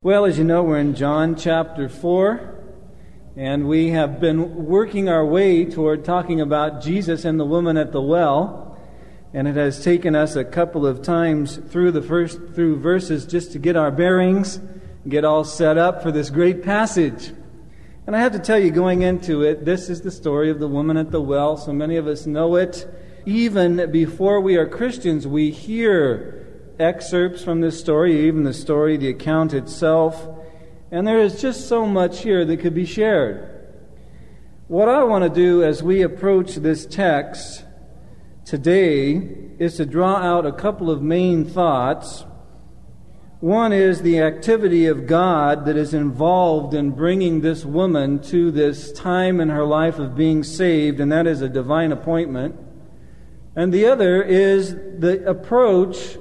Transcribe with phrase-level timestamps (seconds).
[0.00, 2.54] Well, as you know, we're in John chapter 4,
[3.34, 7.90] and we have been working our way toward talking about Jesus and the woman at
[7.90, 8.78] the well.
[9.34, 13.50] And it has taken us a couple of times through the first through verses just
[13.54, 14.60] to get our bearings,
[15.08, 17.32] get all set up for this great passage.
[18.06, 20.68] And I have to tell you, going into it, this is the story of the
[20.68, 21.56] woman at the well.
[21.56, 22.86] So many of us know it.
[23.26, 26.47] Even before we are Christians, we hear
[26.78, 30.28] excerpts from this story, even the story, the account itself.
[30.90, 33.54] And there is just so much here that could be shared.
[34.68, 37.64] What I want to do as we approach this text
[38.44, 39.12] today
[39.58, 42.24] is to draw out a couple of main thoughts.
[43.40, 48.92] One is the activity of God that is involved in bringing this woman to this
[48.92, 52.56] time in her life of being saved, and that is a divine appointment.
[53.54, 56.16] And the other is the approach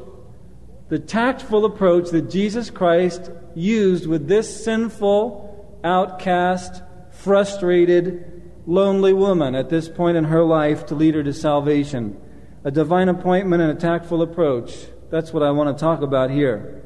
[0.90, 9.70] the tactful approach that Jesus Christ used with this sinful, outcast, frustrated, lonely woman at
[9.70, 12.20] this point in her life to lead her to salvation.
[12.64, 14.88] A divine appointment and a tactful approach.
[15.10, 16.84] That's what I want to talk about here.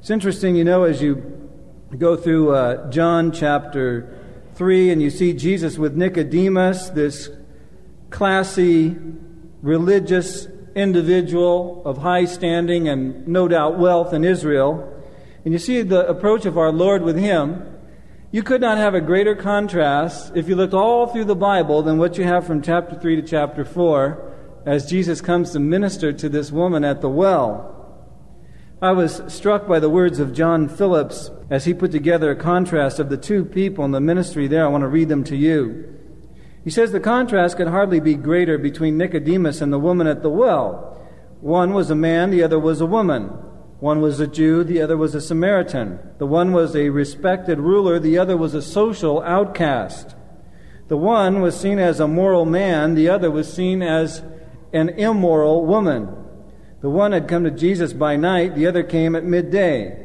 [0.00, 1.50] It's interesting, you know, as you
[1.96, 4.18] go through uh, John chapter
[4.54, 7.30] 3 and you see Jesus with Nicodemus, this
[8.10, 8.96] classy,
[9.62, 14.90] religious individual of high standing and no doubt wealth in Israel,
[15.44, 17.62] and you see the approach of our Lord with him,
[18.32, 21.98] you could not have a greater contrast if you looked all through the Bible than
[21.98, 24.32] what you have from chapter 3 to chapter 4
[24.66, 27.70] as Jesus comes to minister to this woman at the well.
[28.82, 32.98] I was struck by the words of John Phillips as he put together a contrast
[32.98, 34.64] of the two people in the ministry there.
[34.64, 35.94] I want to read them to you.
[36.64, 40.30] He says the contrast could hardly be greater between Nicodemus and the woman at the
[40.30, 40.98] well.
[41.40, 43.24] One was a man, the other was a woman.
[43.80, 45.98] One was a Jew, the other was a Samaritan.
[46.16, 50.16] The one was a respected ruler, the other was a social outcast.
[50.88, 54.22] The one was seen as a moral man, the other was seen as
[54.72, 56.08] an immoral woman.
[56.80, 60.02] The one had come to Jesus by night, the other came at midday.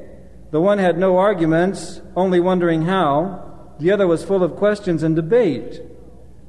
[0.51, 3.75] The one had no arguments, only wondering how.
[3.79, 5.81] The other was full of questions and debate.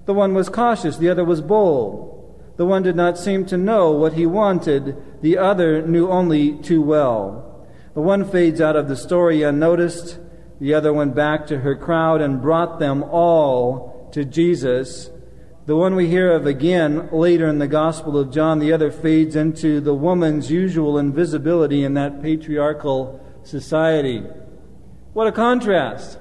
[0.06, 2.16] The one was cautious, the other was bold.
[2.56, 6.82] The one did not seem to know what he wanted, the other knew only too
[6.82, 7.66] well.
[7.94, 10.18] The one fades out of the story unnoticed,
[10.60, 15.10] the other went back to her crowd and brought them all to Jesus.
[15.66, 19.36] The one we hear of again later in the Gospel of John, the other fades
[19.36, 24.22] into the woman's usual invisibility in that patriarchal society.
[25.12, 26.18] What a contrast!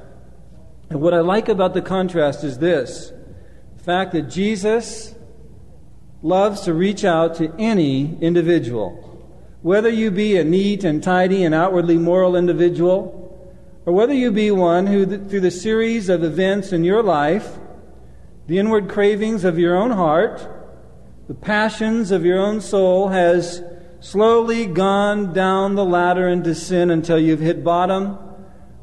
[0.90, 3.12] And what I like about the contrast is this
[3.90, 5.16] fact that Jesus
[6.22, 8.92] loves to reach out to any individual.
[9.64, 13.52] Whether you be a neat and tidy and outwardly moral individual,
[13.88, 17.58] or whether you be one who, through the series of events in your life,
[18.46, 20.48] the inward cravings of your own heart,
[21.28, 23.64] the passions of your own soul, has
[24.02, 28.20] slowly gone down the ladder into sin until you've hit bottom,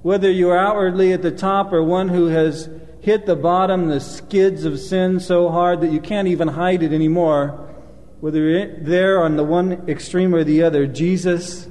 [0.02, 2.68] whether you are outwardly at the top or one who has
[3.06, 6.92] hit the bottom, the skids of sin so hard that you can't even hide it
[6.92, 7.72] anymore,
[8.18, 11.68] whether you're there on the one extreme or the other, Jesus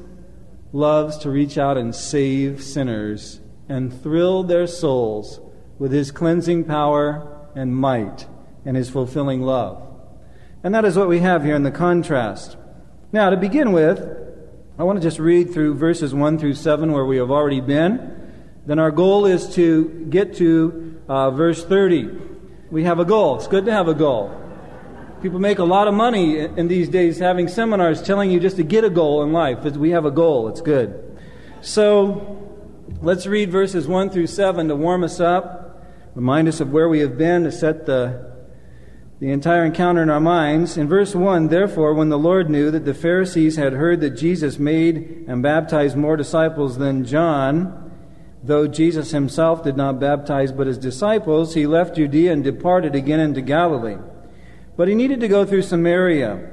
[0.72, 5.41] loves to reach out and save sinners and thrill their souls
[5.78, 8.25] with his cleansing power and might
[8.63, 9.85] and his fulfilling love.
[10.63, 12.56] And that is what we have here in the contrast.
[13.12, 14.00] Now, to begin with,
[14.79, 18.22] I want to just read through verses 1 through 7 where we have already been.
[18.66, 22.09] Then our goal is to get to uh, verse 30.
[22.71, 23.38] We have a goal.
[23.38, 24.41] It's good to have a goal.
[25.21, 28.63] People make a lot of money in these days having seminars telling you just to
[28.63, 29.63] get a goal in life.
[29.63, 30.49] We have a goal.
[30.49, 31.17] It's good.
[31.61, 32.45] So
[33.01, 35.83] let's read verses 1 through 7 to warm us up,
[36.15, 38.35] remind us of where we have been, to set the,
[39.19, 40.77] the entire encounter in our minds.
[40.77, 44.59] In verse 1, therefore, when the Lord knew that the Pharisees had heard that Jesus
[44.59, 47.84] made and baptized more disciples than John,
[48.45, 53.19] Though Jesus himself did not baptize but his disciples, he left Judea and departed again
[53.19, 53.97] into Galilee.
[54.77, 56.47] But he needed to go through Samaria.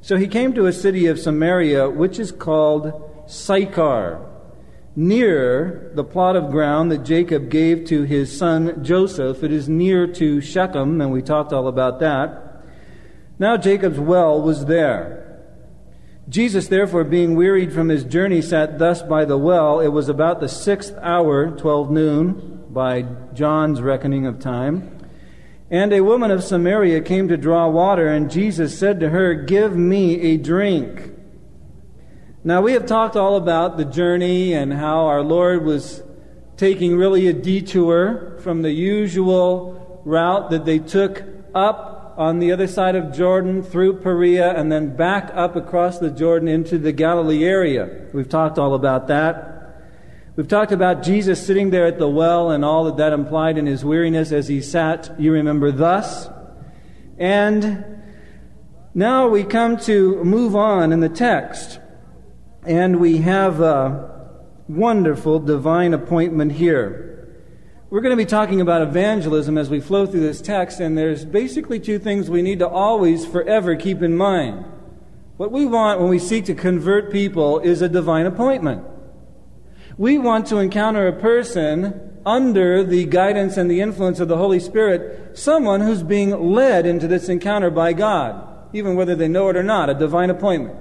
[0.00, 4.24] So he came to a city of Samaria, which is called Sychar,
[4.96, 9.44] near the plot of ground that Jacob gave to his son Joseph.
[9.44, 12.62] It is near to Shechem, and we talked all about that.
[13.38, 15.27] Now Jacob's well was there.
[16.28, 19.80] Jesus, therefore, being wearied from his journey, sat thus by the well.
[19.80, 24.94] It was about the sixth hour, twelve noon, by John's reckoning of time.
[25.70, 29.74] And a woman of Samaria came to draw water, and Jesus said to her, Give
[29.74, 31.12] me a drink.
[32.44, 36.02] Now, we have talked all about the journey and how our Lord was
[36.58, 41.22] taking really a detour from the usual route that they took
[41.54, 41.87] up
[42.18, 46.48] on the other side of Jordan through Perea and then back up across the Jordan
[46.48, 48.06] into the Galilee area.
[48.12, 49.54] We've talked all about that.
[50.34, 53.66] We've talked about Jesus sitting there at the well and all that that implied in
[53.66, 56.28] his weariness as he sat, you remember, thus.
[57.18, 57.84] And
[58.94, 61.78] now we come to move on in the text.
[62.66, 64.34] And we have a
[64.68, 67.17] wonderful divine appointment here.
[67.90, 71.24] We're going to be talking about evangelism as we flow through this text, and there's
[71.24, 74.66] basically two things we need to always, forever keep in mind.
[75.38, 78.84] What we want when we seek to convert people is a divine appointment.
[79.96, 84.60] We want to encounter a person under the guidance and the influence of the Holy
[84.60, 89.56] Spirit, someone who's being led into this encounter by God, even whether they know it
[89.56, 90.76] or not, a divine appointment.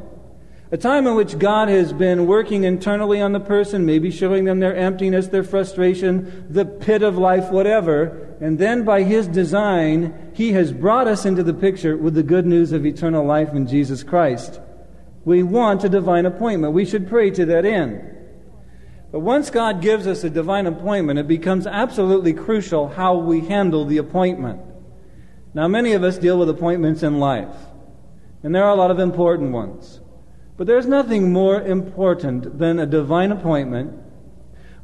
[0.70, 4.60] A time in which God has been working internally on the person, maybe showing them
[4.60, 8.36] their emptiness, their frustration, the pit of life, whatever.
[8.42, 12.46] And then by His design, He has brought us into the picture with the good
[12.46, 14.60] news of eternal life in Jesus Christ.
[15.24, 16.74] We want a divine appointment.
[16.74, 18.16] We should pray to that end.
[19.12, 23.86] But once God gives us a divine appointment, it becomes absolutely crucial how we handle
[23.86, 24.60] the appointment.
[25.54, 27.56] Now, many of us deal with appointments in life,
[28.44, 30.02] and there are a lot of important ones.
[30.58, 33.94] But there's nothing more important than a divine appointment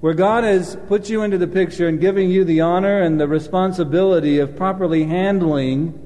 [0.01, 3.27] where God has put you into the picture and giving you the honor and the
[3.27, 5.99] responsibility of properly handling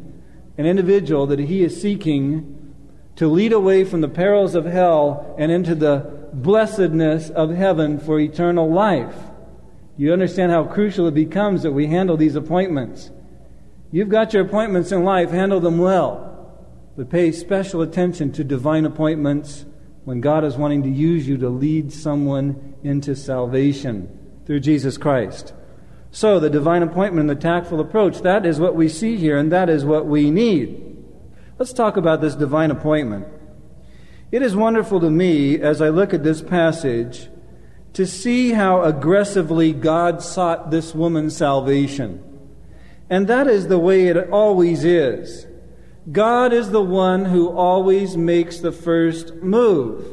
[0.57, 2.73] an individual that He is seeking
[3.17, 8.19] to lead away from the perils of hell and into the blessedness of heaven for
[8.19, 9.15] eternal life.
[9.97, 13.09] You understand how crucial it becomes that we handle these appointments.
[13.91, 16.26] You've got your appointments in life, handle them well
[16.97, 19.65] but pay special attention to divine appointments
[20.03, 25.53] when God is wanting to use you to lead someone into salvation through Jesus Christ.
[26.09, 29.51] So, the divine appointment and the tactful approach, that is what we see here, and
[29.51, 30.97] that is what we need.
[31.59, 33.27] Let's talk about this divine appointment.
[34.31, 37.29] It is wonderful to me as I look at this passage
[37.93, 42.23] to see how aggressively God sought this woman's salvation.
[43.07, 45.45] And that is the way it always is.
[46.11, 50.05] God is the one who always makes the first move.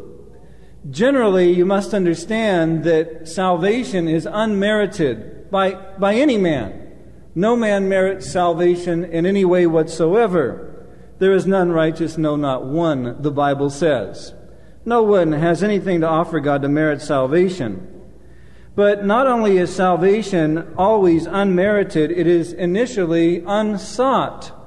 [0.91, 6.93] Generally, you must understand that salvation is unmerited by, by any man.
[7.35, 10.87] No man merits salvation in any way whatsoever.
[11.21, 14.35] There is none righteous, no, not one, the Bible says.
[14.85, 17.91] No one has anything to offer God to merit salvation.
[18.75, 24.64] But not only is salvation always unmerited, it is initially unsought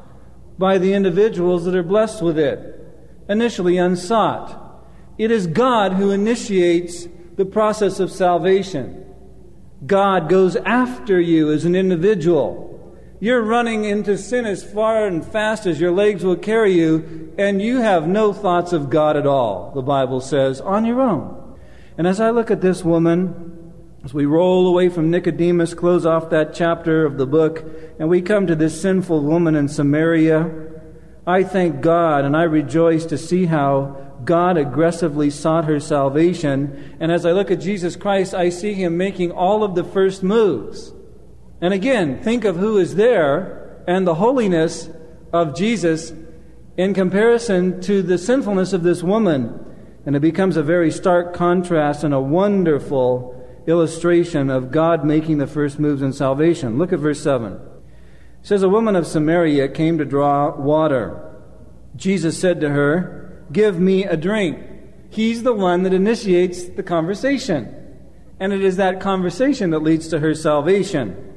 [0.58, 2.84] by the individuals that are blessed with it,
[3.30, 4.64] initially unsought.
[5.18, 9.06] It is God who initiates the process of salvation.
[9.86, 12.66] God goes after you as an individual.
[13.20, 17.62] You're running into sin as far and fast as your legs will carry you, and
[17.62, 21.58] you have no thoughts of God at all, the Bible says, on your own.
[21.98, 23.57] And as I look at this woman,
[24.04, 27.66] as we roll away from Nicodemus, close off that chapter of the book,
[28.00, 30.50] and we come to this sinful woman in Samaria,
[31.26, 36.96] I thank God and I rejoice to see how God aggressively sought her salvation.
[37.00, 40.24] And as I look at Jesus Christ, I see him making all of the first
[40.24, 40.94] moves.
[41.60, 44.90] And again, think of who is there and the holiness
[45.34, 46.14] of Jesus
[46.78, 49.64] in comparison to the sinfulness of this woman.
[50.06, 53.37] And it becomes a very stark contrast and a wonderful
[53.68, 56.78] illustration of God making the first moves in salvation.
[56.78, 57.54] Look at verse 7.
[57.54, 57.60] It
[58.42, 61.24] says, A woman of Samaria came to draw water.
[61.96, 64.60] Jesus said to her, Give me a drink.
[65.10, 67.74] He's the one that initiates the conversation.
[68.40, 71.34] And it is that conversation that leads to her salvation.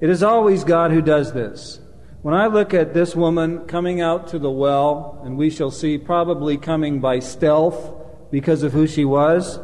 [0.00, 1.80] It is always God who does this.
[2.22, 5.96] When I look at this woman coming out to the well, and we shall see
[5.96, 7.94] probably coming by stealth
[8.30, 9.60] because of who she was,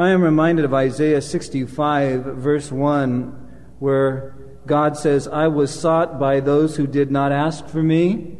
[0.00, 6.40] I am reminded of Isaiah 65, verse 1, where God says, I was sought by
[6.40, 8.38] those who did not ask for me,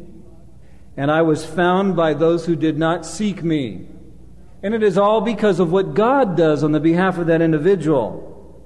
[0.97, 3.87] and I was found by those who did not seek me.
[4.63, 8.65] And it is all because of what God does on the behalf of that individual.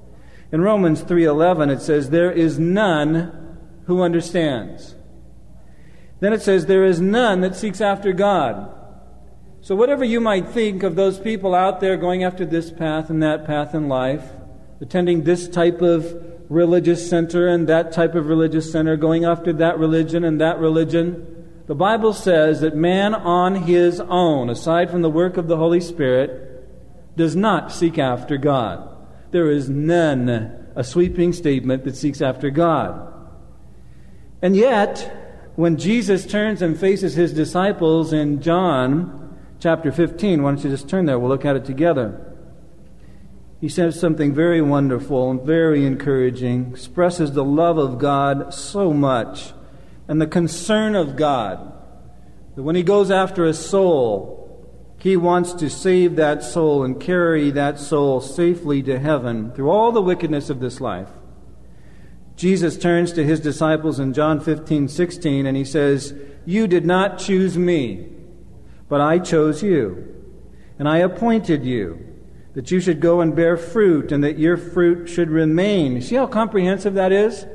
[0.54, 4.96] In Romans 3:11 it says there is none who understands.
[6.22, 8.74] Then it says there is none that seeks after God.
[9.66, 13.24] So, whatever you might think of those people out there going after this path and
[13.24, 14.24] that path in life,
[14.80, 16.16] attending this type of
[16.50, 21.50] religious center and that type of religious center, going after that religion and that religion,
[21.66, 25.82] the Bible says that man on his own, aside from the work of the Holy
[25.82, 28.88] Spirit, does not seek after God.
[29.32, 33.12] There is none, a sweeping statement, that seeks after God.
[34.44, 39.25] And yet, when Jesus turns and faces his disciples in John
[39.60, 41.18] chapter 15, why don't you just turn there?
[41.18, 42.34] We'll look at it together.
[43.62, 49.54] He says something very wonderful and very encouraging, expresses the love of God so much
[50.08, 51.74] and the concern of God.
[52.56, 54.46] That when he goes after a soul,
[55.00, 59.92] he wants to save that soul and carry that soul safely to heaven through all
[59.92, 61.10] the wickedness of this life.
[62.36, 66.14] Jesus turns to his disciples in John 15, 16, and he says,
[66.46, 68.10] You did not choose me,
[68.96, 70.08] but I chose you,
[70.80, 72.00] and I appointed you
[72.54, 76.02] that you should go and bear fruit, and that your fruit should remain.
[76.02, 77.46] See how comprehensive that is?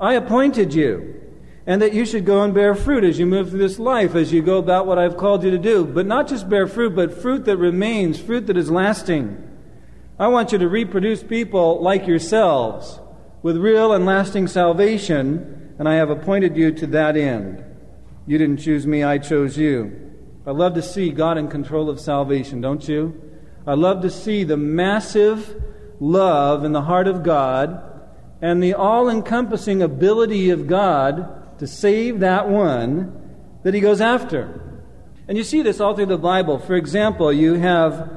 [0.00, 1.20] I appointed you,
[1.66, 4.32] and that you should go and bear fruit as you move through this life, as
[4.32, 5.84] you go about what I've called you to do.
[5.84, 9.42] But not just bear fruit, but fruit that remains, fruit that is lasting.
[10.16, 13.00] I want you to reproduce people like yourselves
[13.42, 17.64] with real and lasting salvation, and I have appointed you to that end.
[18.28, 20.05] You didn't choose me, I chose you.
[20.46, 23.20] I love to see God in control of salvation, don't you?
[23.66, 25.60] I love to see the massive
[25.98, 27.82] love in the heart of God
[28.40, 33.12] and the all encompassing ability of God to save that one
[33.64, 34.60] that he goes after.
[35.26, 36.60] And you see this all through the Bible.
[36.60, 38.08] For example, you have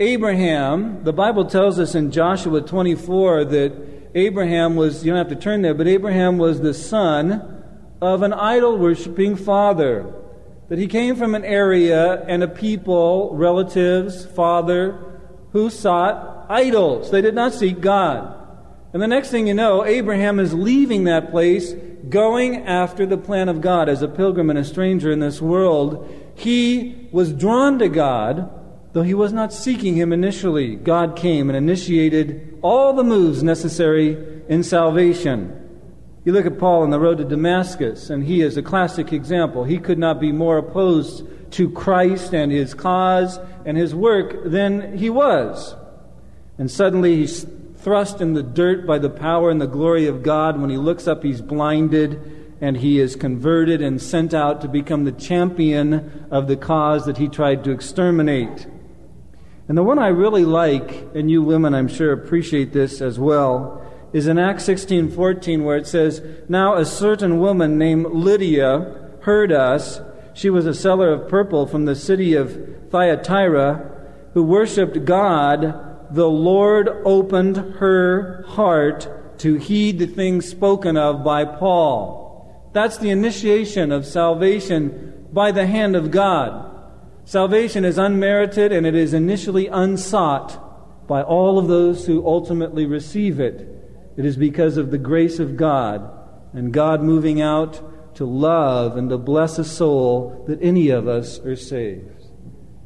[0.00, 1.04] Abraham.
[1.04, 5.60] The Bible tells us in Joshua 24 that Abraham was, you don't have to turn
[5.60, 7.62] there, but Abraham was the son
[8.00, 10.23] of an idol worshiping father
[10.68, 15.20] that he came from an area and a people, relatives, father,
[15.52, 17.10] who sought idols.
[17.10, 18.40] They did not seek God.
[18.92, 21.74] And the next thing you know, Abraham is leaving that place,
[22.08, 26.08] going after the plan of God as a pilgrim and a stranger in this world.
[26.36, 28.50] He was drawn to God,
[28.92, 30.76] though he was not seeking him initially.
[30.76, 35.63] God came and initiated all the moves necessary in salvation.
[36.24, 39.64] You look at Paul on the road to Damascus, and he is a classic example.
[39.64, 44.96] He could not be more opposed to Christ and his cause and his work than
[44.96, 45.76] he was.
[46.56, 50.58] And suddenly he's thrust in the dirt by the power and the glory of God.
[50.58, 55.04] When he looks up, he's blinded and he is converted and sent out to become
[55.04, 58.66] the champion of the cause that he tried to exterminate.
[59.68, 63.83] And the one I really like, and you women I'm sure appreciate this as well,
[64.14, 68.86] is in Acts 16:14 where it says, "Now a certain woman named Lydia
[69.20, 70.00] heard us.
[70.32, 72.56] She was a seller of purple from the city of
[72.90, 73.82] Thyatira
[74.32, 75.74] who worshiped God.
[76.12, 83.10] The Lord opened her heart to heed the things spoken of by Paul." That's the
[83.10, 86.52] initiation of salvation by the hand of God.
[87.24, 90.56] Salvation is unmerited and it is initially unsought
[91.08, 93.83] by all of those who ultimately receive it.
[94.16, 96.10] It is because of the grace of God
[96.52, 101.40] and God moving out to love and to bless a soul that any of us
[101.40, 102.26] are saved.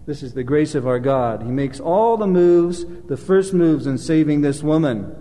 [0.07, 1.43] This is the grace of our God.
[1.43, 5.15] He makes all the moves, the first moves in saving this woman.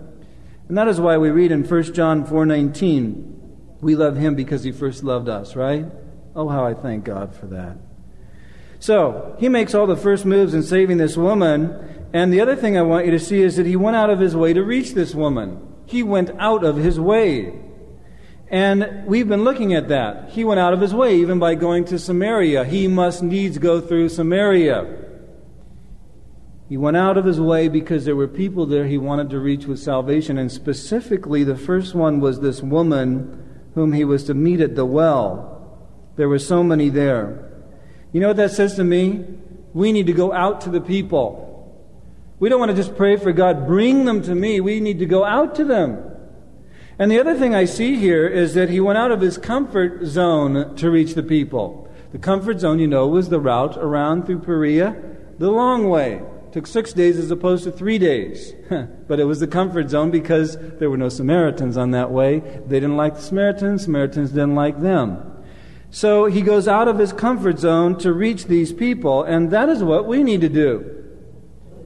[0.66, 3.34] And that is why we read in 1 John 4:19,
[3.82, 5.86] we love him because he first loved us, right?
[6.34, 7.76] Oh how I thank God for that.
[8.80, 11.74] So, he makes all the first moves in saving this woman,
[12.14, 14.20] and the other thing I want you to see is that he went out of
[14.20, 15.67] his way to reach this woman.
[15.88, 17.58] He went out of his way.
[18.50, 20.28] And we've been looking at that.
[20.28, 22.66] He went out of his way, even by going to Samaria.
[22.66, 25.06] He must needs go through Samaria.
[26.68, 29.64] He went out of his way because there were people there he wanted to reach
[29.64, 30.36] with salvation.
[30.36, 34.84] And specifically, the first one was this woman whom he was to meet at the
[34.84, 35.78] well.
[36.16, 37.50] There were so many there.
[38.12, 39.24] You know what that says to me?
[39.72, 41.47] We need to go out to the people.
[42.40, 44.60] We don't want to just pray for God, bring them to me.
[44.60, 46.04] We need to go out to them.
[46.98, 50.04] And the other thing I see here is that he went out of his comfort
[50.04, 51.88] zone to reach the people.
[52.12, 54.96] The comfort zone, you know, was the route around through Perea,
[55.38, 56.14] the long way.
[56.48, 58.52] It took six days as opposed to three days.
[59.08, 62.38] but it was the comfort zone because there were no Samaritans on that way.
[62.38, 65.24] They didn't like the Samaritans, Samaritans didn't like them.
[65.90, 69.82] So he goes out of his comfort zone to reach these people, and that is
[69.82, 70.97] what we need to do.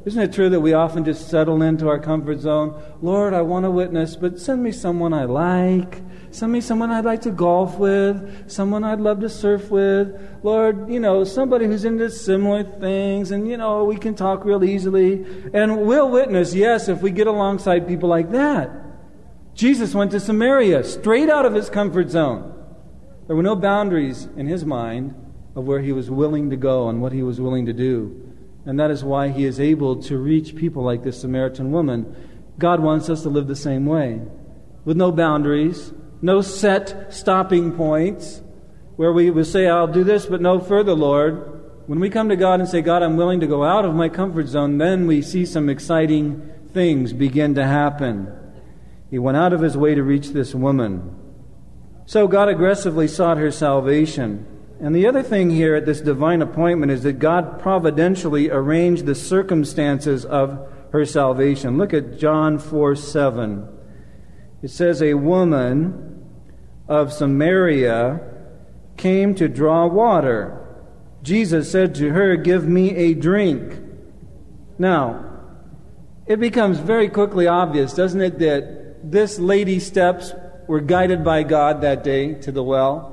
[0.04, 2.80] Isn't it true that we often just settle into our comfort zone?
[3.00, 6.02] Lord, I want to witness, but send me someone I like.
[6.32, 10.18] Send me someone I'd like to golf with, someone I'd love to surf with.
[10.42, 14.64] Lord, you know, somebody who's into similar things, and, you know, we can talk real
[14.64, 15.25] easily.
[15.52, 18.71] And we'll witness, yes, if we get alongside people like that.
[19.54, 22.49] Jesus went to Samaria, straight out of his comfort zone.
[23.28, 25.14] There were no boundaries in his mind
[25.54, 28.31] of where he was willing to go and what he was willing to do.
[28.64, 32.14] And that is why he is able to reach people like this Samaritan woman.
[32.59, 34.21] God wants us to live the same way,
[34.85, 38.42] with no boundaries, no set stopping points,
[38.97, 41.61] where we would say, I'll do this, but no further, Lord.
[41.87, 44.09] When we come to God and say, God, I'm willing to go out of my
[44.09, 48.33] comfort zone, then we see some exciting things begin to happen.
[49.11, 51.16] He went out of his way to reach this woman.
[52.07, 54.47] So God aggressively sought her salvation.
[54.82, 59.14] And the other thing here at this divine appointment is that God providentially arranged the
[59.14, 61.78] circumstances of her salvation.
[61.78, 63.68] Look at John 4 7.
[64.60, 66.26] It says, A woman
[66.88, 68.20] of Samaria
[68.96, 70.58] came to draw water.
[71.22, 73.80] Jesus said to her, Give me a drink.
[74.78, 75.42] Now,
[76.26, 80.32] it becomes very quickly obvious, doesn't it, that this lady's steps
[80.66, 83.12] were guided by God that day to the well?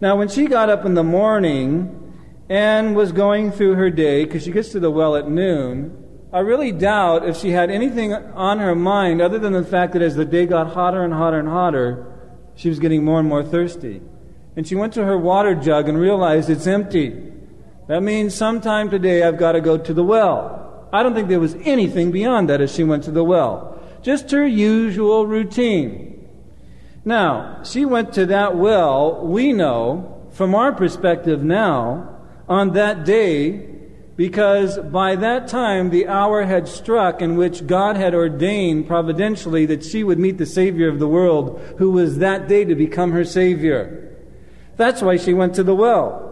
[0.00, 2.00] Now, when she got up in the morning
[2.48, 6.40] and was going through her day, because she gets to the well at noon, I
[6.40, 10.16] really doubt if she had anything on her mind other than the fact that as
[10.16, 12.06] the day got hotter and hotter and hotter,
[12.56, 14.02] she was getting more and more thirsty.
[14.56, 17.32] And she went to her water jug and realized it's empty.
[17.86, 20.88] That means sometime today I've got to go to the well.
[20.92, 23.80] I don't think there was anything beyond that as she went to the well.
[24.02, 26.23] Just her usual routine.
[27.04, 32.18] Now, she went to that well, we know, from our perspective now,
[32.48, 33.70] on that day,
[34.16, 39.84] because by that time the hour had struck in which God had ordained providentially that
[39.84, 43.24] she would meet the Savior of the world, who was that day to become her
[43.24, 44.16] Savior.
[44.76, 46.30] That's why she went to the well.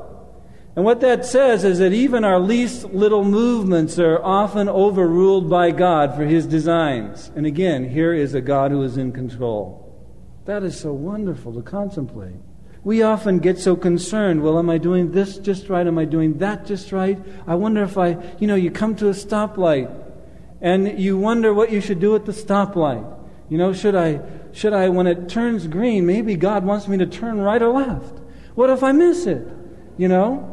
[0.74, 5.70] And what that says is that even our least little movements are often overruled by
[5.70, 7.30] God for His designs.
[7.36, 9.81] And again, here is a God who is in control.
[10.44, 12.34] That is so wonderful to contemplate.
[12.84, 14.42] We often get so concerned.
[14.42, 15.86] Well, am I doing this just right?
[15.86, 17.18] Am I doing that just right?
[17.46, 19.88] I wonder if I, you know, you come to a stoplight
[20.60, 23.20] and you wonder what you should do at the stoplight.
[23.48, 24.20] You know, should I,
[24.52, 28.18] should I, when it turns green, maybe God wants me to turn right or left?
[28.54, 29.46] What if I miss it?
[29.96, 30.48] You know?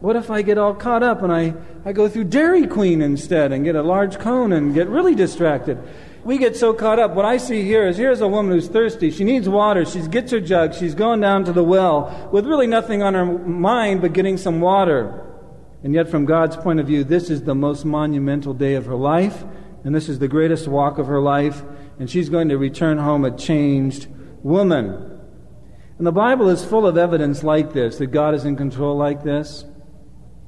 [0.00, 3.52] What if I get all caught up and I, I go through Dairy Queen instead
[3.52, 5.78] and get a large cone and get really distracted?
[6.30, 7.16] We get so caught up.
[7.16, 9.10] What I see here is here's a woman who's thirsty.
[9.10, 9.84] She needs water.
[9.84, 10.74] She gets her jug.
[10.74, 14.60] She's going down to the well with really nothing on her mind but getting some
[14.60, 15.26] water.
[15.82, 18.94] And yet, from God's point of view, this is the most monumental day of her
[18.94, 19.42] life,
[19.82, 21.64] and this is the greatest walk of her life,
[21.98, 24.06] and she's going to return home a changed
[24.44, 25.18] woman.
[25.98, 29.24] And the Bible is full of evidence like this, that God is in control like
[29.24, 29.64] this.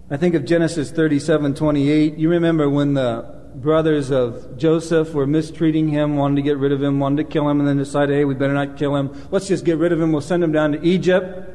[0.09, 2.19] I think of Genesis 37 28.
[2.19, 6.83] You remember when the brothers of Joseph were mistreating him, wanted to get rid of
[6.83, 9.11] him, wanted to kill him, and then decided, hey, we better not kill him.
[9.31, 10.13] Let's just get rid of him.
[10.13, 11.49] We'll send him down to Egypt.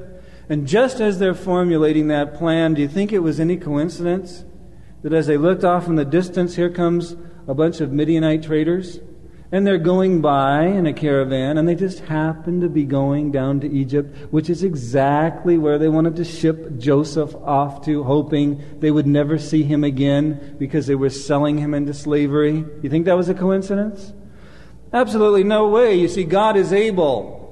[0.50, 4.46] And just as they're formulating that plan, do you think it was any coincidence
[5.02, 7.16] that as they looked off in the distance, here comes
[7.48, 9.00] a bunch of Midianite traders?
[9.50, 13.62] And they're going by in a caravan, and they just happen to be going down
[13.62, 18.92] to Egypt, which is exactly where they wanted to ship Joseph off to, hoping they
[18.92, 22.66] would never see him again because they were selling him into slavery.
[22.82, 24.12] You think that was a coincidence?
[24.92, 25.96] Absolutely no way.
[25.96, 27.47] You see, God is able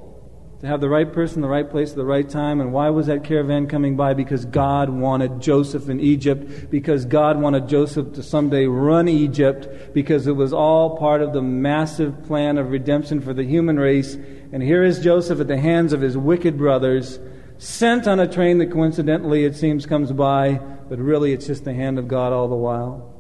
[0.65, 2.59] to have the right person, the right place, at the right time.
[2.59, 4.15] And why was that caravan coming by?
[4.15, 10.25] Because God wanted Joseph in Egypt, because God wanted Joseph to someday run Egypt, because
[10.25, 14.15] it was all part of the massive plan of redemption for the human race.
[14.51, 17.19] And here is Joseph at the hands of his wicked brothers,
[17.59, 20.53] sent on a train that coincidentally it seems comes by,
[20.89, 23.13] but really it's just the hand of God all the while.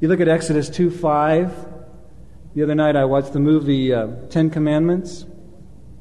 [0.00, 1.74] You look at Exodus 2 5.
[2.56, 5.24] The other night I watched the movie uh, Ten Commandments.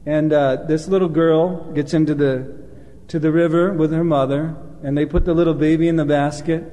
[0.07, 2.63] And uh, this little girl gets into the,
[3.09, 6.63] to the river with her mother, and they put the little baby in the basket.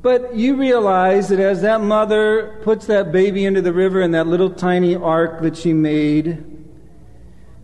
[0.00, 4.28] But you realize that as that mother puts that baby into the river in that
[4.28, 6.44] little tiny ark that she made,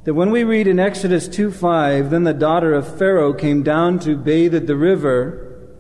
[0.03, 4.01] that when we read in Exodus 2 5, then the daughter of Pharaoh came down
[4.01, 5.71] to bathe at the river,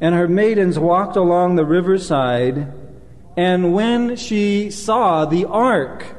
[0.00, 2.72] and her maidens walked along the riverside,
[3.36, 6.14] and when she saw the ark,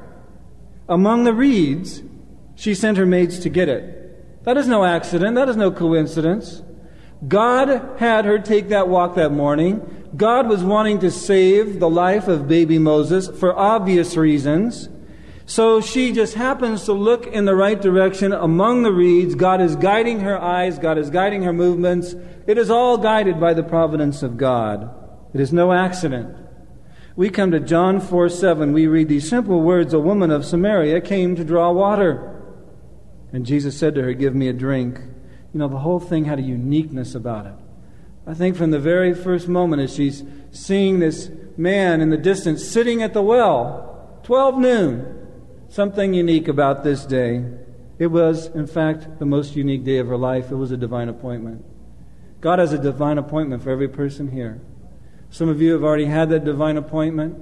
[0.89, 2.03] among the reeds,
[2.55, 4.43] she sent her maids to get it.
[4.43, 5.35] That is no accident.
[5.35, 6.61] That is no coincidence.
[7.27, 10.11] God had her take that walk that morning.
[10.15, 14.89] God was wanting to save the life of baby Moses for obvious reasons.
[15.45, 19.35] So she just happens to look in the right direction among the reeds.
[19.35, 22.15] God is guiding her eyes, God is guiding her movements.
[22.47, 24.89] It is all guided by the providence of God.
[25.33, 26.48] It is no accident
[27.19, 31.01] we come to John 4 7, we read these simple words A woman of Samaria
[31.01, 32.41] came to draw water.
[33.33, 35.01] And Jesus said to her, Give me a drink.
[35.53, 37.55] You know, the whole thing had a uniqueness about it.
[38.25, 42.65] I think from the very first moment as she's seeing this man in the distance
[42.65, 45.27] sitting at the well, 12 noon,
[45.67, 47.43] something unique about this day.
[47.97, 50.51] It was, in fact, the most unique day of her life.
[50.51, 51.65] It was a divine appointment.
[52.39, 54.61] God has a divine appointment for every person here.
[55.29, 57.37] Some of you have already had that divine appointment.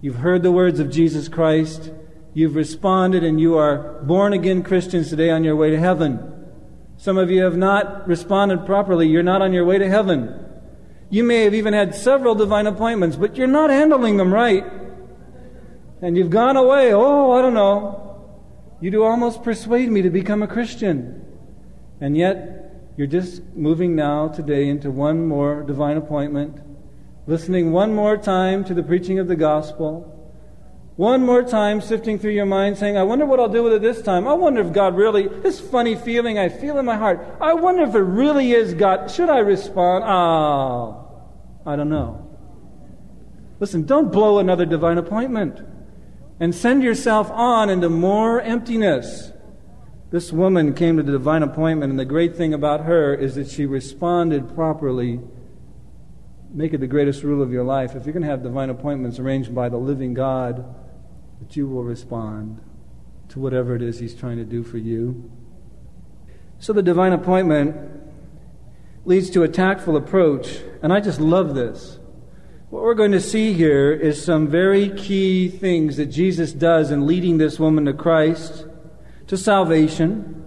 [0.00, 1.92] You've heard the words of Jesus Christ.
[2.34, 6.34] You've responded, and you are born again Christians today on your way to heaven.
[6.96, 9.08] Some of you have not responded properly.
[9.08, 10.46] You're not on your way to heaven.
[11.10, 14.64] You may have even had several divine appointments, but you're not handling them right.
[16.02, 16.92] And you've gone away.
[16.92, 18.04] Oh, I don't know.
[18.80, 21.24] You do almost persuade me to become a Christian.
[22.00, 26.60] And yet, you're just moving now today into one more divine appointment,
[27.28, 30.14] listening one more time to the preaching of the gospel,
[30.96, 33.82] one more time sifting through your mind, saying, I wonder what I'll do with it
[33.82, 34.26] this time.
[34.26, 37.82] I wonder if God really, this funny feeling I feel in my heart, I wonder
[37.82, 39.10] if it really is God.
[39.10, 40.04] Should I respond?
[40.06, 41.22] Oh,
[41.66, 42.26] I don't know.
[43.60, 45.60] Listen, don't blow another divine appointment
[46.40, 49.32] and send yourself on into more emptiness.
[50.10, 53.50] This woman came to the divine appointment, and the great thing about her is that
[53.50, 55.20] she responded properly.
[56.50, 57.94] Make it the greatest rule of your life.
[57.94, 60.64] If you're going to have divine appointments arranged by the living God,
[61.40, 62.60] that you will respond
[63.28, 65.30] to whatever it is He's trying to do for you.
[66.58, 67.76] So the divine appointment
[69.04, 71.98] leads to a tactful approach, and I just love this.
[72.70, 77.06] What we're going to see here is some very key things that Jesus does in
[77.06, 78.66] leading this woman to Christ,
[79.28, 80.44] to salvation.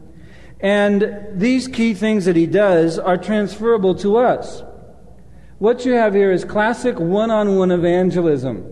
[0.60, 4.64] And these key things that he does are transferable to us.
[5.62, 8.66] What you have here is classic one on one evangelism.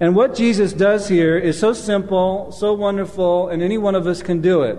[0.00, 4.22] And what Jesus does here is so simple, so wonderful, and any one of us
[4.22, 4.76] can do it.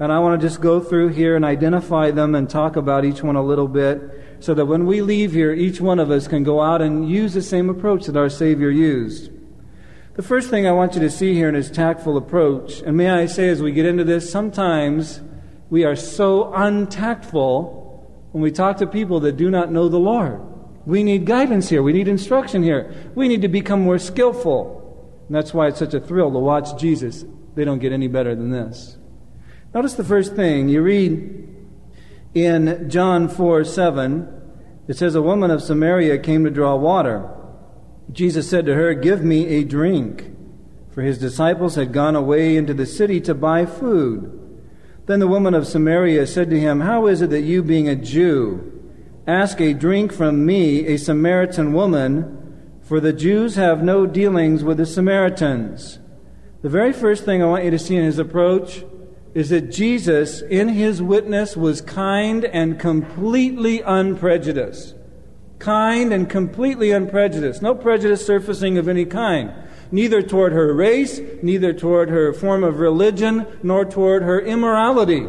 [0.00, 3.22] And I want to just go through here and identify them and talk about each
[3.22, 4.00] one a little bit
[4.40, 7.34] so that when we leave here, each one of us can go out and use
[7.34, 9.30] the same approach that our Savior used.
[10.14, 13.10] The first thing I want you to see here in his tactful approach, and may
[13.10, 15.20] I say as we get into this, sometimes
[15.68, 20.48] we are so untactful when we talk to people that do not know the Lord.
[20.84, 21.82] We need guidance here.
[21.82, 23.12] We need instruction here.
[23.14, 24.82] We need to become more skillful.
[25.26, 27.24] And that's why it's such a thrill to watch Jesus.
[27.54, 28.96] They don't get any better than this.
[29.74, 30.68] Notice the first thing.
[30.68, 31.48] You read
[32.34, 34.42] in John 4 7,
[34.88, 37.30] it says, A woman of Samaria came to draw water.
[38.10, 40.30] Jesus said to her, Give me a drink.
[40.90, 44.38] For his disciples had gone away into the city to buy food.
[45.06, 47.96] Then the woman of Samaria said to him, How is it that you, being a
[47.96, 48.81] Jew,
[49.26, 52.38] ask a drink from me, a Samaritan woman?
[52.82, 55.98] For the Jews have no dealings with the Samaritans.
[56.62, 58.84] The very first thing I want you to see in his approach
[59.34, 64.94] is that Jesus, in his witness, was kind and completely unprejudiced.
[65.58, 67.62] Kind and completely unprejudiced.
[67.62, 69.52] No prejudice surfacing of any kind.
[69.90, 75.26] Neither toward her race, neither toward her form of religion, nor toward her immorality.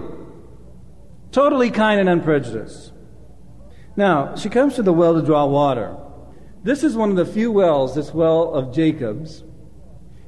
[1.32, 2.92] Totally kind and unprejudiced.
[3.95, 5.95] Now, she comes to the well to draw water.
[6.63, 9.43] This is one of the few wells, this well of Jacob's,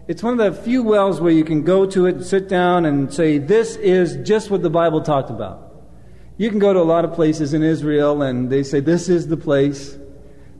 [0.08, 2.86] it's one of the few wells where you can go to it, and sit down,
[2.86, 5.62] and say, This is just what the Bible talked about.
[6.38, 9.28] You can go to a lot of places in Israel and they say, This is
[9.28, 9.98] the place.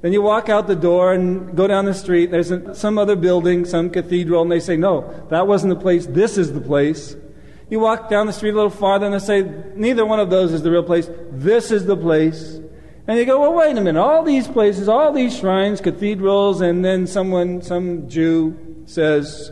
[0.02, 2.32] Then you walk out the door and go down the street.
[2.32, 6.08] There's some other building, some cathedral, and they say, No, that wasn't the place.
[6.08, 7.16] This is the place.
[7.70, 9.44] You walk down the street a little farther and they say,
[9.76, 11.08] Neither one of those is the real place.
[11.32, 12.60] This is the place.
[13.08, 14.00] And you go, Well, wait a minute.
[14.00, 19.52] All these places, all these shrines, cathedrals, and then someone, some Jew, says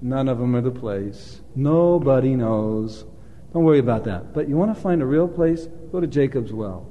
[0.00, 1.40] none of them are the place.
[1.54, 3.04] Nobody knows.
[3.52, 4.32] Don't worry about that.
[4.32, 5.66] But you want to find a real place?
[5.90, 6.88] Go to Jacob's well.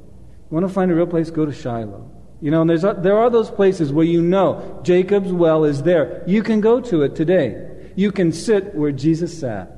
[0.49, 1.29] You want to find a real place?
[1.29, 2.11] Go to Shiloh.
[2.41, 6.23] You know, and there's, there are those places where you know Jacob's well is there.
[6.27, 7.91] You can go to it today.
[7.95, 9.71] You can sit where Jesus sat.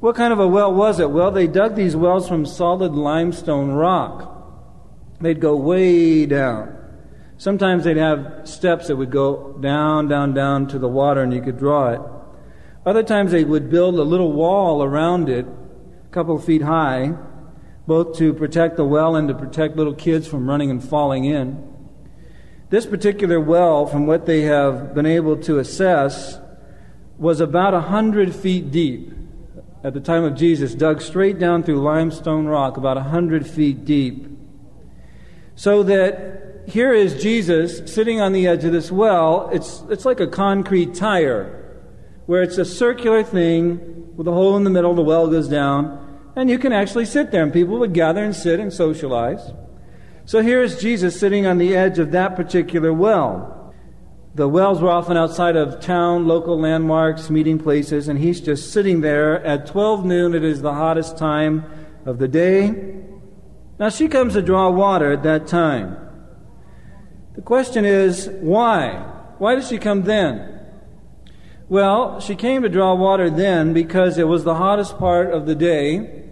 [0.00, 1.10] What kind of a well was it?
[1.10, 4.35] Well, they dug these wells from solid limestone rock.
[5.20, 6.76] They'd go way down.
[7.38, 11.42] Sometimes they'd have steps that would go down, down, down to the water and you
[11.42, 12.00] could draw it.
[12.84, 17.14] Other times they would build a little wall around it, a couple of feet high,
[17.86, 21.62] both to protect the well and to protect little kids from running and falling in.
[22.70, 26.38] This particular well, from what they have been able to assess,
[27.18, 29.12] was about a hundred feet deep
[29.84, 33.84] at the time of Jesus, dug straight down through limestone rock, about a hundred feet
[33.84, 34.35] deep.
[35.56, 39.48] So that here is Jesus sitting on the edge of this well.
[39.52, 41.80] It's, it's like a concrete tire,
[42.26, 46.02] where it's a circular thing, with a hole in the middle, the well goes down,
[46.36, 49.52] and you can actually sit there, and people would gather and sit and socialize.
[50.26, 53.72] So here's Jesus sitting on the edge of that particular well.
[54.34, 59.00] The wells were often outside of town, local landmarks, meeting places, and he's just sitting
[59.00, 60.34] there at 12 noon.
[60.34, 61.64] It is the hottest time
[62.04, 63.05] of the day.
[63.78, 65.96] Now she comes to draw water at that time.
[67.34, 68.94] The question is, why?
[69.38, 70.60] Why does she come then?
[71.68, 75.54] Well, she came to draw water then because it was the hottest part of the
[75.54, 76.26] day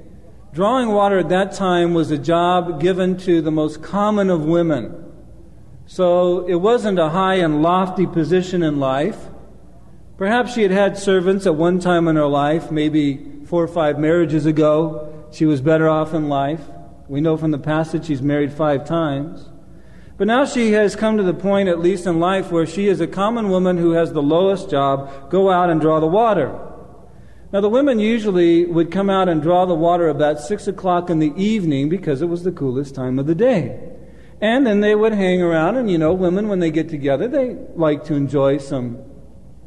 [0.54, 5.12] Drawing water at that time was a job given to the most common of women.
[5.84, 9.18] So it wasn't a high and lofty position in life.
[10.16, 13.98] Perhaps she had had servants at one time in her life, maybe four or five
[13.98, 15.28] marriages ago.
[15.32, 16.62] She was better off in life.
[17.08, 19.48] We know from the passage she's married five times.
[20.16, 23.00] But now she has come to the point, at least in life, where she is
[23.00, 26.56] a common woman who has the lowest job go out and draw the water.
[27.52, 31.18] Now, the women usually would come out and draw the water about 6 o'clock in
[31.18, 33.78] the evening because it was the coolest time of the day.
[34.40, 37.56] And then they would hang around, and you know, women, when they get together, they
[37.76, 38.98] like to enjoy some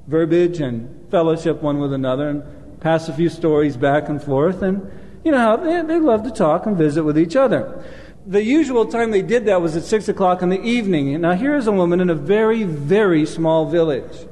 [0.08, 4.62] verbiage and fellowship one with another and pass a few stories back and forth.
[4.62, 4.92] And
[5.28, 7.84] you know how they, they love to talk and visit with each other.
[8.26, 11.20] The usual time they did that was at 6 o'clock in the evening.
[11.20, 14.26] Now, here is a woman in a very, very small village.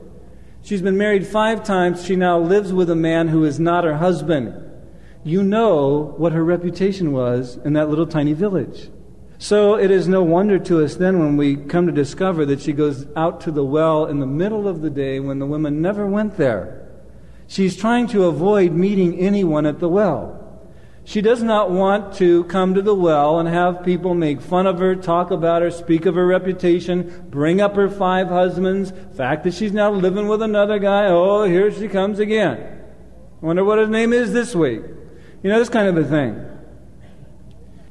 [0.64, 2.06] She's been married five times.
[2.06, 4.54] She now lives with a man who is not her husband.
[5.26, 8.90] You know what her reputation was in that little tiny village.
[9.38, 12.72] So it is no wonder to us then when we come to discover that she
[12.72, 16.08] goes out to the well in the middle of the day when the women never
[16.08, 16.90] went there.
[17.48, 20.45] She's trying to avoid meeting anyone at the well.
[21.08, 24.80] She does not want to come to the well and have people make fun of
[24.80, 29.54] her, talk about her, speak of her reputation, bring up her five husbands, fact that
[29.54, 31.06] she's now living with another guy.
[31.06, 32.82] Oh, here she comes again.
[33.40, 34.82] Wonder what his name is this week.
[35.44, 36.44] You know, this kind of a thing.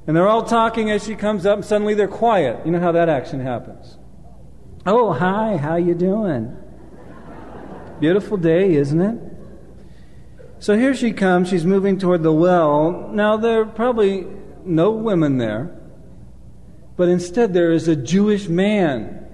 [0.09, 2.67] And they're all talking as she comes up, and suddenly they're quiet.
[2.67, 3.97] You know how that action happens.
[4.85, 6.57] Oh, hi, how you doing?
[8.01, 9.34] Beautiful day, isn't it?
[10.65, 13.11] So here she comes, she's moving toward the well.
[13.13, 14.27] Now, there are probably
[14.65, 15.79] no women there,
[16.97, 19.29] but instead there is a Jewish man.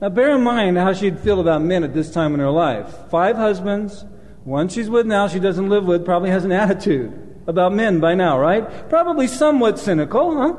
[0.00, 2.92] Now, bear in mind how she'd feel about men at this time in her life.
[3.12, 4.04] Five husbands,
[4.42, 7.12] one she's with now, she doesn't live with, probably has an attitude
[7.46, 8.88] about men by now, right?
[8.88, 10.54] Probably somewhat cynical, huh?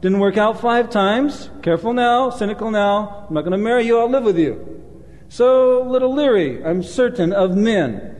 [0.00, 1.50] Didn't work out five times.
[1.62, 3.26] Careful now, cynical now.
[3.26, 4.84] I'm not going to marry you, I'll live with you.
[5.28, 8.18] So, little leery, I'm certain, of men.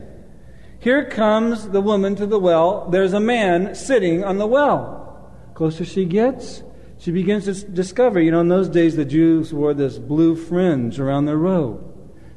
[0.81, 2.89] Here comes the woman to the well.
[2.89, 5.31] There's a man sitting on the well.
[5.53, 6.63] Closer she gets,
[6.97, 10.99] she begins to discover, you know, in those days the Jews wore this blue fringe
[10.99, 11.87] around their robe.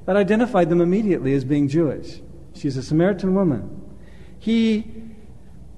[0.04, 2.20] That identified them immediately as being Jewish.
[2.54, 3.80] She's a Samaritan woman.
[4.38, 4.92] He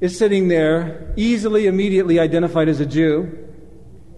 [0.01, 3.46] is sitting there, easily, immediately identified as a Jew.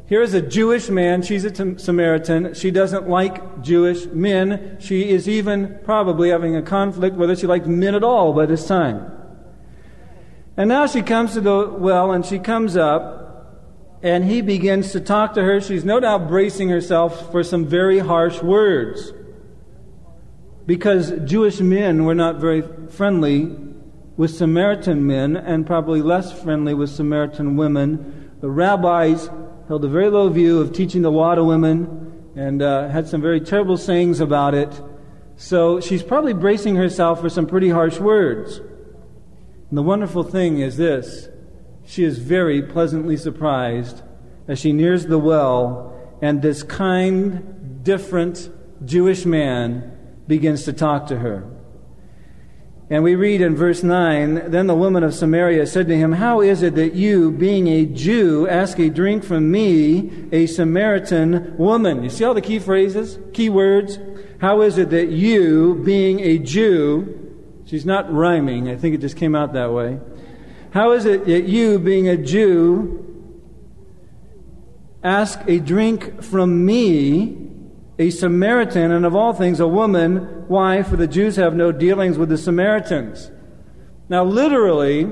[0.09, 1.21] Here is a Jewish man.
[1.21, 2.55] She's a Samaritan.
[2.55, 4.79] She doesn't like Jewish men.
[4.81, 8.66] She is even probably having a conflict whether she likes men at all by this
[8.66, 9.12] time.
[10.57, 13.29] And now she comes to the well and she comes up
[14.03, 15.61] and he begins to talk to her.
[15.61, 19.12] She's no doubt bracing herself for some very harsh words
[20.64, 23.55] because Jewish men were not very friendly
[24.16, 28.33] with Samaritan men and probably less friendly with Samaritan women.
[28.40, 29.29] The rabbis
[29.69, 33.21] held a very low view of teaching the law to women and uh, had some
[33.21, 34.81] very terrible sayings about it.
[35.37, 38.57] So she's probably bracing herself for some pretty harsh words.
[38.57, 41.29] And the wonderful thing is this
[41.85, 44.03] she is very pleasantly surprised
[44.47, 48.51] as she nears the well, and this kind, different
[48.85, 49.93] Jewish man
[50.27, 51.47] begins to talk to her.
[52.90, 56.40] And we read in verse 9 Then the woman of Samaria said to him, How
[56.40, 62.03] is it that you, being a Jew, ask a drink from me, a Samaritan woman?
[62.03, 63.98] You see all the key phrases, key words?
[64.40, 69.16] How is it that you, being a Jew, she's not rhyming, I think it just
[69.16, 69.98] came out that way.
[70.70, 73.05] How is it that you, being a Jew,
[75.03, 77.48] ask a drink from me,
[77.99, 80.45] a Samaritan, and of all things, a woman.
[80.49, 80.83] Why?
[80.83, 83.31] For the Jews have no dealings with the Samaritans.
[84.09, 85.11] Now, literally,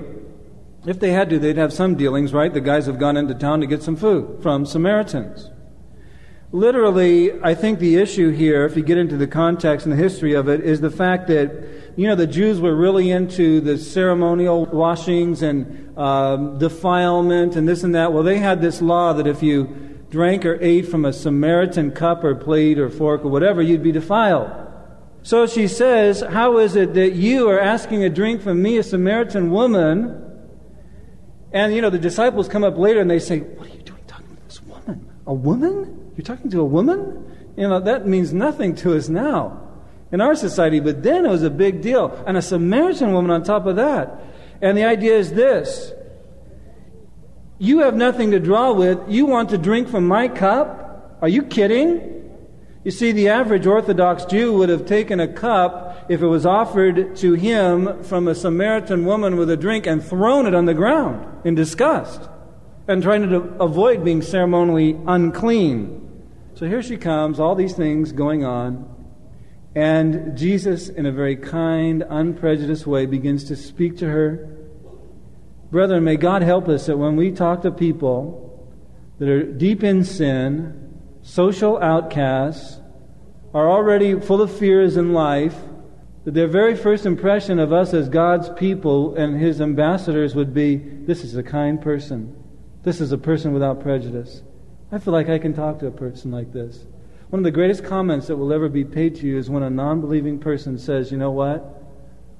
[0.86, 2.52] if they had to, they'd have some dealings, right?
[2.52, 5.50] The guys have gone into town to get some food from Samaritans.
[6.52, 10.34] Literally, I think the issue here, if you get into the context and the history
[10.34, 11.50] of it, is the fact that,
[11.96, 17.82] you know, the Jews were really into the ceremonial washings and um, defilement and this
[17.82, 18.12] and that.
[18.12, 22.24] Well, they had this law that if you drank or ate from a Samaritan cup
[22.24, 24.50] or plate or fork or whatever, you'd be defiled.
[25.22, 28.82] So she says, How is it that you are asking a drink from me, a
[28.82, 30.22] Samaritan woman?
[31.52, 34.04] And, you know, the disciples come up later and they say, What are you doing
[34.06, 35.10] talking to this woman?
[35.26, 36.12] A woman?
[36.16, 37.24] You're talking to a woman?
[37.56, 39.66] You know, that means nothing to us now
[40.12, 42.22] in our society, but then it was a big deal.
[42.26, 44.22] And a Samaritan woman on top of that.
[44.62, 45.92] And the idea is this
[47.58, 49.00] You have nothing to draw with.
[49.08, 51.18] You want to drink from my cup?
[51.22, 52.16] Are you kidding?
[52.84, 57.16] You see, the average Orthodox Jew would have taken a cup if it was offered
[57.16, 61.26] to him from a Samaritan woman with a drink and thrown it on the ground
[61.44, 62.28] in disgust
[62.86, 66.02] and trying to avoid being ceremonially unclean.
[66.54, 68.88] So here she comes, all these things going on.
[69.74, 74.55] And Jesus, in a very kind, unprejudiced way, begins to speak to her.
[75.70, 78.72] Brethren, may God help us that when we talk to people
[79.18, 82.80] that are deep in sin, social outcasts,
[83.52, 85.56] are already full of fears in life,
[86.24, 90.76] that their very first impression of us as God's people and His ambassadors would be
[90.76, 92.36] this is a kind person.
[92.82, 94.42] This is a person without prejudice.
[94.92, 96.86] I feel like I can talk to a person like this.
[97.30, 99.70] One of the greatest comments that will ever be paid to you is when a
[99.70, 101.85] non believing person says, You know what?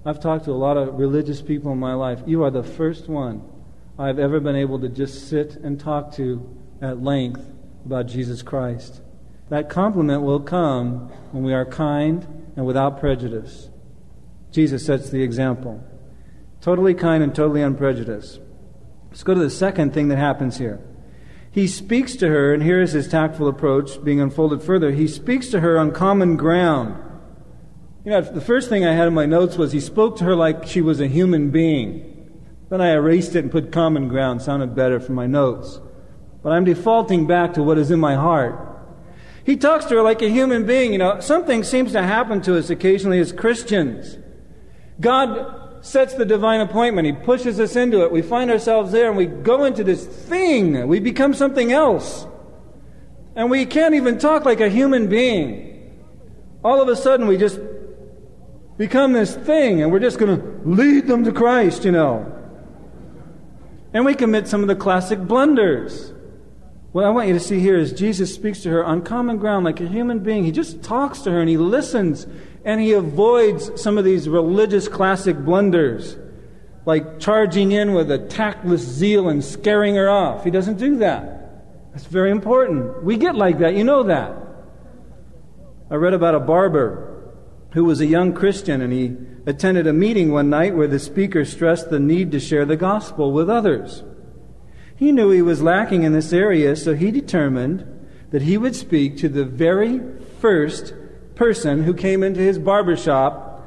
[0.07, 2.23] I've talked to a lot of religious people in my life.
[2.27, 3.43] You are the first one
[3.99, 6.49] I've ever been able to just sit and talk to
[6.81, 7.45] at length
[7.85, 9.01] about Jesus Christ.
[9.49, 13.69] That compliment will come when we are kind and without prejudice.
[14.53, 15.83] Jesus sets the example.
[16.61, 18.39] Totally kind and totally unprejudiced.
[19.09, 20.79] Let's go to the second thing that happens here.
[21.51, 24.93] He speaks to her, and here is his tactful approach being unfolded further.
[24.93, 27.03] He speaks to her on common ground.
[28.07, 30.37] You know, the first thing I had in my notes was he spoke to her
[30.37, 32.31] like she was a human being.
[32.71, 35.81] Then I erased it and put common ground, sounded better for my notes.
[36.41, 38.65] But I'm defaulting back to what is in my heart.
[39.45, 40.93] He talks to her like a human being.
[40.93, 44.19] You know, something seems to happen to us occasionally as Christians.
[45.01, 47.07] God sets the divine appointment.
[47.07, 48.13] He pushes us into it.
[48.13, 50.87] We find ourselves there and we go into this thing.
[50.87, 52.25] We become something else.
[53.35, 55.73] And we can't even talk like a human being.
[56.63, 57.59] All of a sudden, we just
[58.77, 62.33] become this thing and we're just going to lead them to Christ, you know.
[63.93, 66.13] And we commit some of the classic blunders.
[66.93, 69.65] What I want you to see here is Jesus speaks to her on common ground
[69.65, 70.45] like a human being.
[70.45, 72.27] He just talks to her and he listens
[72.65, 76.17] and he avoids some of these religious classic blunders,
[76.85, 80.45] like charging in with a tactless zeal and scaring her off.
[80.45, 81.93] He doesn't do that.
[81.93, 83.05] That's very important.
[83.05, 84.37] We get like that, you know that.
[85.91, 87.16] I read about a barber
[87.77, 91.45] who was a young Christian and he attended a meeting one night where the speaker
[91.45, 94.03] stressed the need to share the gospel with others.
[94.97, 97.87] He knew he was lacking in this area, so he determined
[98.31, 100.01] that he would speak to the very
[100.41, 100.95] first
[101.35, 103.63] person who came into his barber shop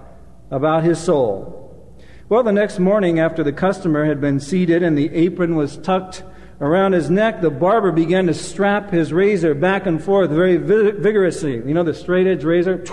[0.50, 1.96] about his soul.
[2.30, 6.24] Well, the next morning, after the customer had been seated and the apron was tucked
[6.60, 11.58] around his neck, the barber began to strap his razor back and forth very vigorously.
[11.58, 12.84] You know, the straight edge razor?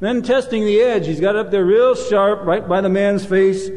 [0.00, 3.68] Then, testing the edge, he's got up there real sharp, right by the man's face.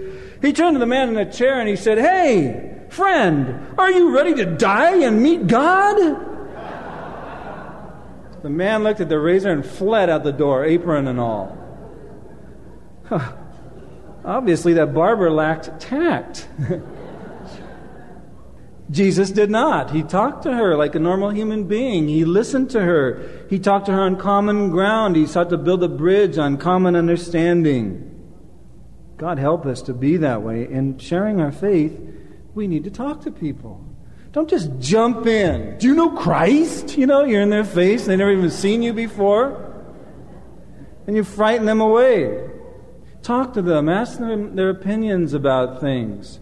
[0.41, 4.15] He turned to the man in the chair and he said, Hey, friend, are you
[4.15, 6.27] ready to die and meet God?
[8.43, 11.57] The man looked at the razor and fled out the door, apron and all.
[14.25, 16.47] Obviously, that barber lacked tact.
[18.91, 19.91] Jesus did not.
[19.91, 22.09] He talked to her like a normal human being.
[22.09, 23.45] He listened to her.
[23.49, 25.15] He talked to her on common ground.
[25.15, 28.07] He sought to build a bridge on common understanding.
[29.17, 30.67] God help us to be that way.
[30.67, 31.97] In sharing our faith,
[32.53, 33.85] we need to talk to people.
[34.33, 35.77] Don't just jump in.
[35.77, 36.97] Do you know Christ?
[36.97, 39.67] You know, you're in their face, they've never even seen you before.
[41.07, 42.49] And you frighten them away.
[43.21, 46.39] Talk to them, ask them their opinions about things,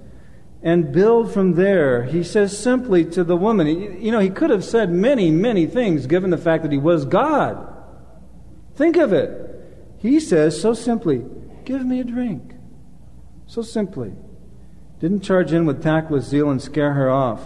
[0.62, 2.04] and build from there.
[2.04, 3.68] He says simply to the woman,
[4.02, 7.06] you know, he could have said many, many things given the fact that he was
[7.06, 7.66] God.
[8.76, 9.46] Think of it.
[9.98, 11.26] He says so simply,
[11.66, 12.56] Give me a drink.
[13.46, 14.14] So simply.
[15.00, 17.42] Didn't charge in with tactless zeal and scare her off.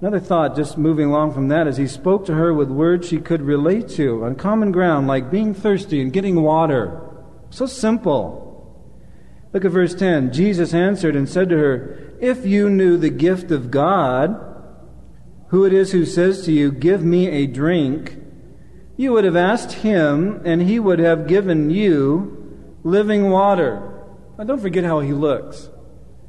[0.00, 3.18] Another thought, just moving along from that, is he spoke to her with words she
[3.18, 7.02] could relate to on common ground, like being thirsty and getting water.
[7.50, 8.49] So simple.
[9.52, 10.32] Look at verse 10.
[10.32, 14.46] Jesus answered and said to her, If you knew the gift of God,
[15.48, 18.16] who it is who says to you, Give me a drink,
[18.96, 24.04] you would have asked him, and he would have given you living water.
[24.38, 25.68] Now, don't forget how he looks.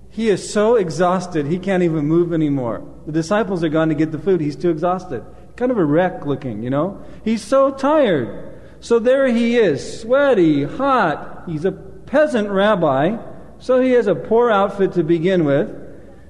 [0.09, 2.85] He is so exhausted, he can't even move anymore.
[3.05, 4.41] The disciples are gone to get the food.
[4.41, 5.23] He's too exhausted.
[5.55, 7.03] Kind of a wreck looking, you know?
[7.23, 8.59] He's so tired.
[8.79, 11.43] So there he is, sweaty, hot.
[11.47, 13.17] He's a peasant rabbi,
[13.57, 15.73] so he has a poor outfit to begin with.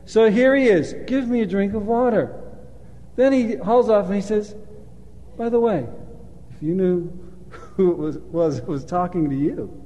[0.05, 2.39] So here he is, give me a drink of water.
[3.15, 4.55] Then he hauls off and he says,
[5.37, 5.87] By the way,
[6.55, 7.11] if you knew
[7.75, 9.77] who it was, was, was talking to you,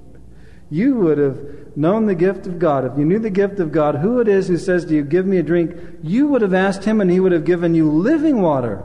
[0.70, 2.86] you would have known the gift of God.
[2.86, 5.26] If you knew the gift of God, who it is who says to you, Give
[5.26, 8.42] me a drink, you would have asked him and he would have given you living
[8.42, 8.84] water.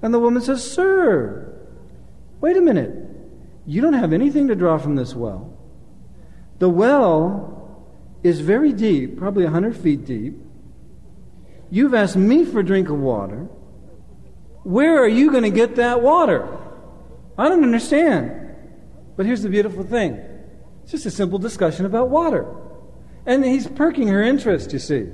[0.00, 1.68] And the woman says, Sir,
[2.40, 2.94] wait a minute.
[3.66, 5.55] You don't have anything to draw from this well.
[6.58, 7.84] The well
[8.22, 10.34] is very deep, probably a 100 feet deep.
[11.70, 13.48] You've asked me for a drink of water.
[14.62, 16.48] Where are you going to get that water?
[17.38, 18.54] I don't understand.
[19.16, 20.20] But here's the beautiful thing
[20.82, 22.46] it's just a simple discussion about water.
[23.26, 25.08] And he's perking her interest, you see.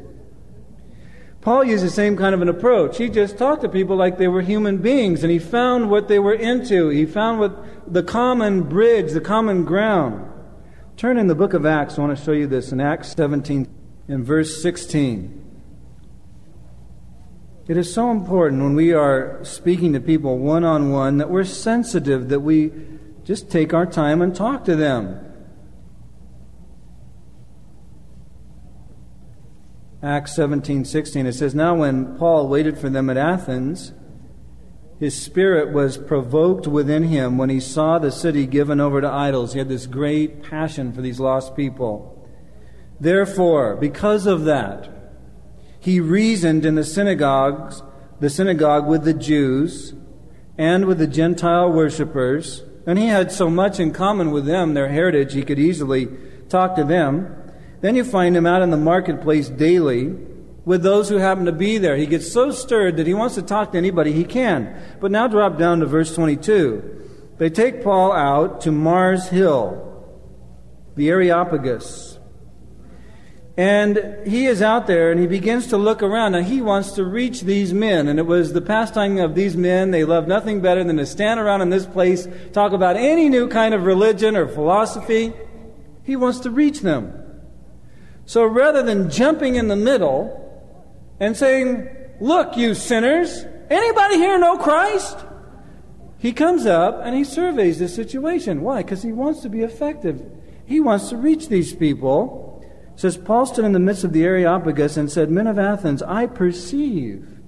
[1.41, 2.99] Paul used the same kind of an approach.
[2.99, 6.19] He just talked to people like they were human beings, and he found what they
[6.19, 6.89] were into.
[6.91, 10.32] He found what the common bridge, the common ground.
[10.97, 11.99] Turn in the book of Acts.
[11.99, 13.67] I want to show you this in Acts 17,
[14.09, 15.39] in verse 16.
[17.69, 21.45] It is so important when we are speaking to people one on one that we're
[21.45, 22.73] sensitive, that we
[23.25, 25.29] just take our time and talk to them.
[30.03, 33.93] Acts 17 16, it says, Now when Paul waited for them at Athens,
[35.03, 39.53] his spirit was provoked within him when he saw the city given over to idols.
[39.53, 42.25] He had this great passion for these lost people.
[43.01, 44.89] Therefore, because of that,
[45.81, 47.83] he reasoned in the synagogues,
[48.21, 49.93] the synagogue with the Jews
[50.57, 54.91] and with the Gentile worshippers, and he had so much in common with them, their
[54.91, 56.07] heritage, he could easily
[56.49, 57.35] talk to them.
[57.81, 60.17] Then you find him out in the marketplace daily
[60.65, 61.97] with those who happen to be there.
[61.97, 64.77] He gets so stirred that he wants to talk to anybody he can.
[65.01, 67.01] But now drop down to verse 22.
[67.39, 70.07] They take Paul out to Mars Hill,
[70.95, 72.19] the Areopagus.
[73.57, 76.33] And he is out there and he begins to look around.
[76.33, 78.09] Now he wants to reach these men.
[78.09, 79.91] And it was the pastime of these men.
[79.91, 83.49] They love nothing better than to stand around in this place, talk about any new
[83.49, 85.35] kind of religion or philosophy.
[86.05, 87.19] He wants to reach them.
[88.25, 90.42] So rather than jumping in the middle
[91.23, 91.89] and saying,
[92.21, 95.25] Look, you sinners, anybody here know Christ?
[96.19, 98.61] He comes up and he surveys the situation.
[98.61, 98.83] Why?
[98.83, 100.21] Because he wants to be effective.
[100.67, 102.65] He wants to reach these people.
[102.95, 106.03] It says Paul stood in the midst of the Areopagus and said, Men of Athens,
[106.03, 107.39] I perceive.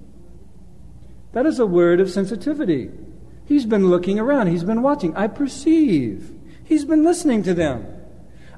[1.33, 2.91] That is a word of sensitivity.
[3.45, 5.17] He's been looking around, he's been watching.
[5.17, 6.33] I perceive.
[6.65, 7.87] He's been listening to them.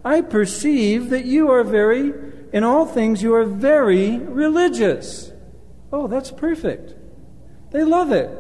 [0.05, 2.13] I perceive that you are very,
[2.57, 5.31] in all things, you are very religious.
[5.93, 6.95] Oh, that's perfect.
[7.71, 8.31] They love it.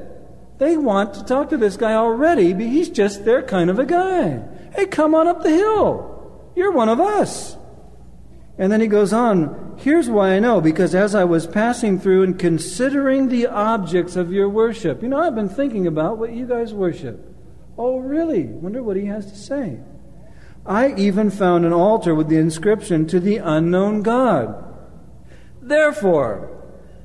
[0.57, 3.85] They want to talk to this guy already, but he's just their kind of a
[3.85, 4.43] guy.
[4.75, 6.51] Hey, come on up the hill.
[6.57, 7.59] You're one of us.
[8.57, 12.23] And then he goes on, here's why I know, because as I was passing through
[12.23, 16.47] and considering the objects of your worship, you know, I've been thinking about what you
[16.47, 17.23] guys worship.
[17.77, 18.45] Oh, really?
[18.45, 19.79] Wonder what he has to say.
[20.69, 24.65] I even found an altar with the inscription to the unknown God.
[25.63, 26.51] Therefore,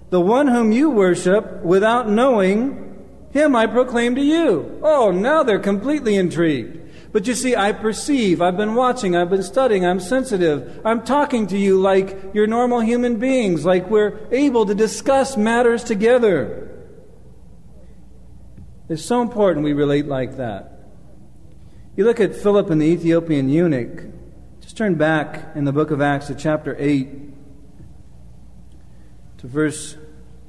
[0.09, 4.79] the one whom you worship without knowing, him I proclaim to you.
[4.83, 6.79] Oh, now they're completely intrigued.
[7.11, 10.79] But you see, I perceive, I've been watching, I've been studying, I'm sensitive.
[10.85, 15.83] I'm talking to you like you're normal human beings, like we're able to discuss matters
[15.83, 16.69] together.
[18.87, 20.80] It's so important we relate like that.
[21.93, 24.05] You look at Philip and the Ethiopian eunuch.
[24.61, 27.09] Just turn back in the book of Acts to chapter 8
[29.39, 29.97] to verse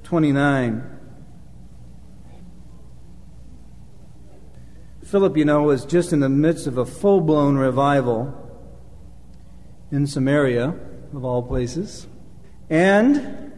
[0.04, 0.98] 29.
[5.02, 8.38] Philip, you know, was just in the midst of a full blown revival
[9.90, 10.74] in Samaria,
[11.12, 12.06] of all places.
[12.70, 13.52] And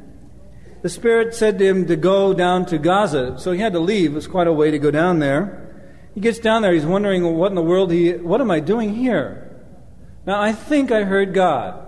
[0.80, 3.38] the Spirit said to him to go down to Gaza.
[3.38, 4.12] So he had to leave.
[4.12, 5.63] It was quite a way to go down there.
[6.14, 8.94] He gets down there, he's wondering what in the world he, what am I doing
[8.94, 9.64] here?
[10.26, 11.80] Now I think I heard God.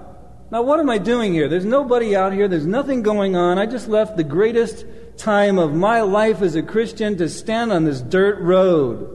[0.51, 1.49] Now what am I doing here?
[1.49, 3.59] There's nobody out here, there's nothing going on.
[3.59, 4.85] I just left the greatest
[5.17, 9.13] time of my life as a Christian to stand on this dirt road.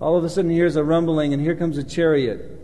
[0.00, 2.58] All of a sudden, here's a rumbling, and here comes a chariot.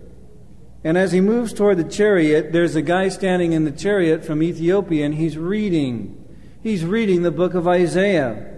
[0.82, 4.42] And as he moves toward the chariot, there's a guy standing in the chariot from
[4.42, 6.24] Ethiopia, and he's reading.
[6.62, 8.57] He's reading the book of Isaiah.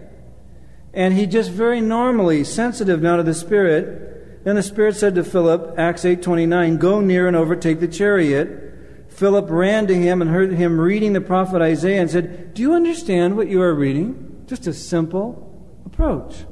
[0.92, 4.44] And he just very normally, sensitive now to the Spirit.
[4.44, 8.70] Then the Spirit said to Philip, Acts 8.29, Go near and overtake the chariot.
[9.08, 12.72] Philip ran to him and heard him reading the prophet Isaiah and said, Do you
[12.72, 14.44] understand what you are reading?
[14.46, 16.44] Just a simple approach.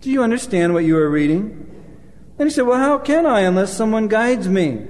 [0.00, 1.68] Do you understand what you are reading?
[2.38, 4.86] And he said, Well, how can I unless someone guides me?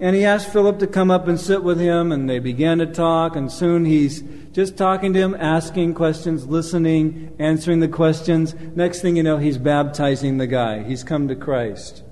[0.00, 2.86] And he asked Philip to come up and sit with him, and they began to
[2.86, 4.22] talk, and soon he's
[4.54, 8.54] just talking to him, asking questions, listening, answering the questions.
[8.54, 10.84] Next thing you know, he's baptizing the guy.
[10.84, 12.04] He's come to Christ.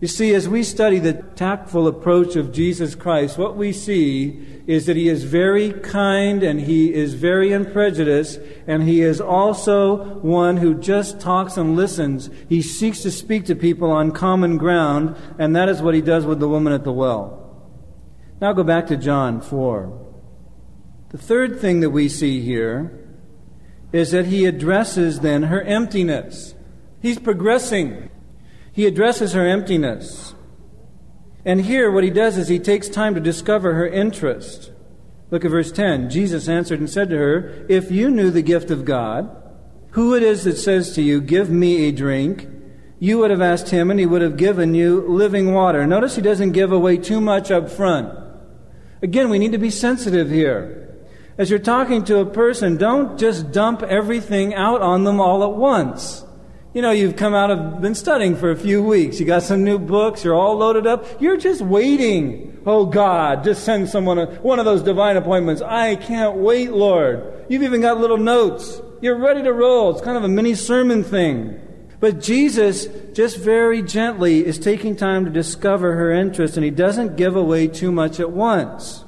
[0.00, 4.86] You see, as we study the tactful approach of Jesus Christ, what we see is
[4.86, 10.56] that he is very kind and he is very unprejudiced, and he is also one
[10.56, 12.30] who just talks and listens.
[12.48, 16.26] He seeks to speak to people on common ground, and that is what he does
[16.26, 17.40] with the woman at the well.
[18.40, 20.03] Now go back to John 4.
[21.14, 22.90] The third thing that we see here
[23.92, 26.56] is that he addresses then her emptiness.
[27.00, 28.10] He's progressing.
[28.72, 30.34] He addresses her emptiness.
[31.44, 34.72] And here, what he does is he takes time to discover her interest.
[35.30, 36.10] Look at verse 10.
[36.10, 39.40] Jesus answered and said to her, If you knew the gift of God,
[39.90, 42.48] who it is that says to you, Give me a drink,
[42.98, 45.86] you would have asked him, and he would have given you living water.
[45.86, 48.12] Notice he doesn't give away too much up front.
[49.00, 50.80] Again, we need to be sensitive here.
[51.36, 55.56] As you're talking to a person, don't just dump everything out on them all at
[55.56, 56.24] once.
[56.74, 59.18] You know, you've come out of, been studying for a few weeks.
[59.18, 60.24] You got some new books.
[60.24, 61.20] You're all loaded up.
[61.20, 62.62] You're just waiting.
[62.66, 65.62] Oh God, just send someone a, one of those divine appointments.
[65.62, 67.46] I can't wait, Lord.
[67.48, 68.80] You've even got little notes.
[69.00, 69.90] You're ready to roll.
[69.90, 71.60] It's kind of a mini sermon thing.
[72.00, 77.16] But Jesus, just very gently, is taking time to discover her interest, and he doesn't
[77.16, 79.03] give away too much at once.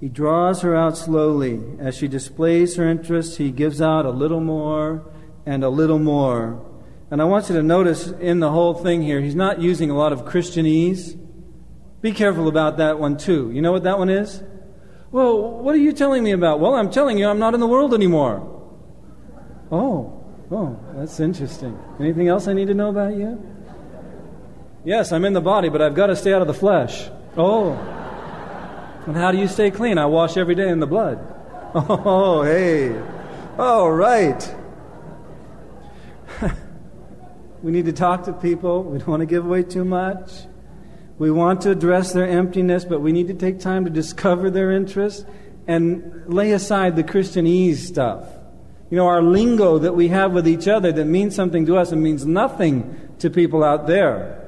[0.00, 1.60] He draws her out slowly.
[1.78, 5.12] As she displays her interest, he gives out a little more
[5.44, 6.66] and a little more.
[7.10, 9.96] And I want you to notice in the whole thing here, he's not using a
[9.96, 11.18] lot of Christianese.
[12.00, 13.50] Be careful about that one too.
[13.50, 14.42] You know what that one is?
[15.12, 16.60] Well, what are you telling me about?
[16.60, 18.46] Well, I'm telling you I'm not in the world anymore.
[19.70, 21.78] Oh, oh, that's interesting.
[21.98, 23.38] Anything else I need to know about you?
[24.82, 27.10] Yes, I'm in the body, but I've got to stay out of the flesh.
[27.36, 27.99] Oh.
[29.06, 29.98] And how do you stay clean?
[29.98, 31.18] I wash every day in the blood.
[31.72, 33.00] Oh, hey.
[33.56, 34.54] All right.
[37.62, 38.82] we need to talk to people.
[38.82, 40.32] We don't want to give away too much.
[41.18, 44.72] We want to address their emptiness, but we need to take time to discover their
[44.72, 45.24] interests
[45.68, 48.24] and lay aside the Christianese stuff.
[48.90, 51.92] You know, our lingo that we have with each other that means something to us
[51.92, 54.39] and means nothing to people out there.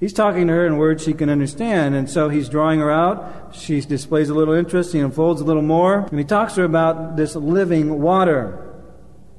[0.00, 3.54] He's talking to her in words she can understand, and so he's drawing her out.
[3.54, 6.66] She displays a little interest, he unfolds a little more, and he talks to her
[6.66, 8.66] about this living water.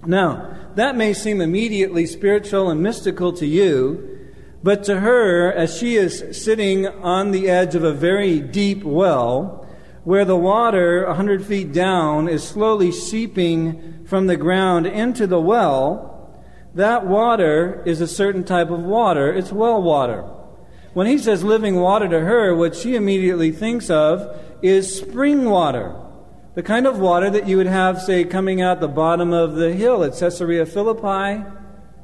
[0.05, 4.20] Now, that may seem immediately spiritual and mystical to you,
[4.62, 9.68] but to her, as she is sitting on the edge of a very deep well,
[10.03, 15.41] where the water, a hundred feet down, is slowly seeping from the ground into the
[15.41, 16.38] well,
[16.76, 19.34] that water is a certain type of water.
[19.34, 20.24] It's well water.
[20.93, 25.95] When he says living water to her, what she immediately thinks of is spring water.
[26.53, 29.73] The kind of water that you would have, say, coming out the bottom of the
[29.73, 31.45] hill at Caesarea Philippi,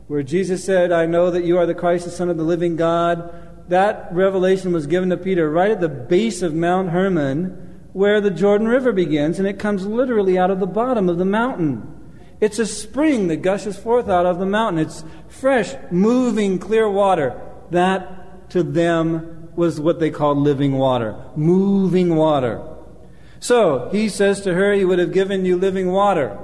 [0.07, 2.77] where Jesus said, I know that you are the Christ, the Son of the living
[2.77, 3.33] God.
[3.67, 8.31] That revelation was given to Peter right at the base of Mount Hermon, where the
[8.31, 11.93] Jordan River begins, and it comes literally out of the bottom of the mountain.
[12.39, 14.79] It's a spring that gushes forth out of the mountain.
[14.79, 17.41] It's fresh, moving, clear water.
[17.71, 21.15] That, to them, was what they called living water.
[21.35, 22.61] Moving water.
[23.39, 26.37] So he says to her, He would have given you living water.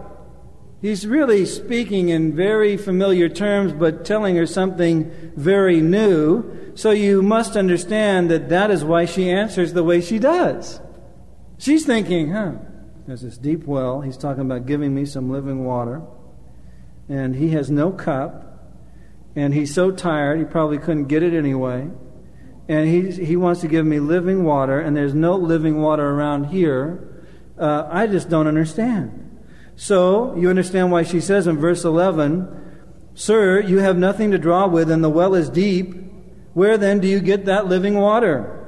[0.82, 6.74] He's really speaking in very familiar terms, but telling her something very new.
[6.76, 10.82] So you must understand that that is why she answers the way she does.
[11.58, 12.56] She's thinking, huh,
[13.08, 14.02] there's this deep well.
[14.02, 16.02] He's talking about giving me some living water.
[17.08, 18.53] And he has no cup.
[19.36, 21.90] And he's so tired, he probably couldn't get it anyway
[22.68, 26.46] and he, he wants to give me living water, and there's no living water around
[26.46, 27.26] here.
[27.58, 29.20] Uh, I just don't understand.
[29.76, 32.62] So, you understand why she says in verse 11,
[33.16, 35.94] Sir, you have nothing to draw with, and the well is deep.
[36.54, 38.60] Where then do you get that living water?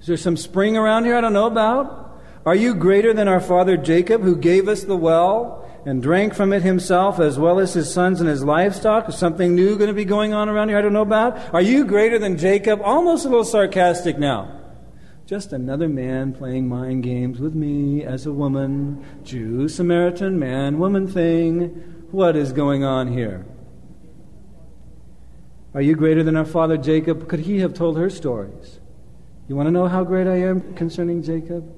[0.00, 2.20] Is there some spring around here I don't know about?
[2.44, 6.52] Are you greater than our father Jacob, who gave us the well and drank from
[6.52, 9.08] it himself as well as his sons and his livestock?
[9.08, 11.54] Is something new going to be going on around here I don't know about?
[11.54, 12.80] Are you greater than Jacob?
[12.82, 14.60] Almost a little sarcastic now.
[15.26, 21.06] Just another man playing mind games with me as a woman, Jew, Samaritan, man, woman
[21.06, 21.68] thing.
[22.10, 23.46] What is going on here?
[25.72, 27.28] Are you greater than our father Jacob?
[27.28, 28.80] Could he have told her stories?
[29.46, 31.72] You want to know how great I am concerning Jacob?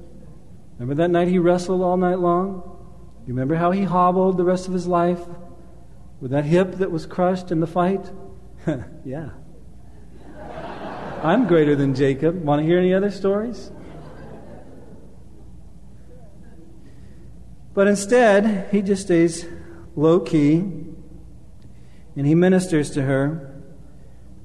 [0.78, 2.82] Remember that night he wrestled all night long?
[3.27, 5.20] You remember how he hobbled the rest of his life
[6.20, 8.11] with that hip that was crushed in the fight?
[9.05, 9.31] yeah.
[11.23, 12.43] I'm greater than Jacob.
[12.43, 13.70] Want to hear any other stories?
[17.75, 19.47] But instead, he just stays
[19.95, 20.59] low key
[22.16, 23.62] and he ministers to her.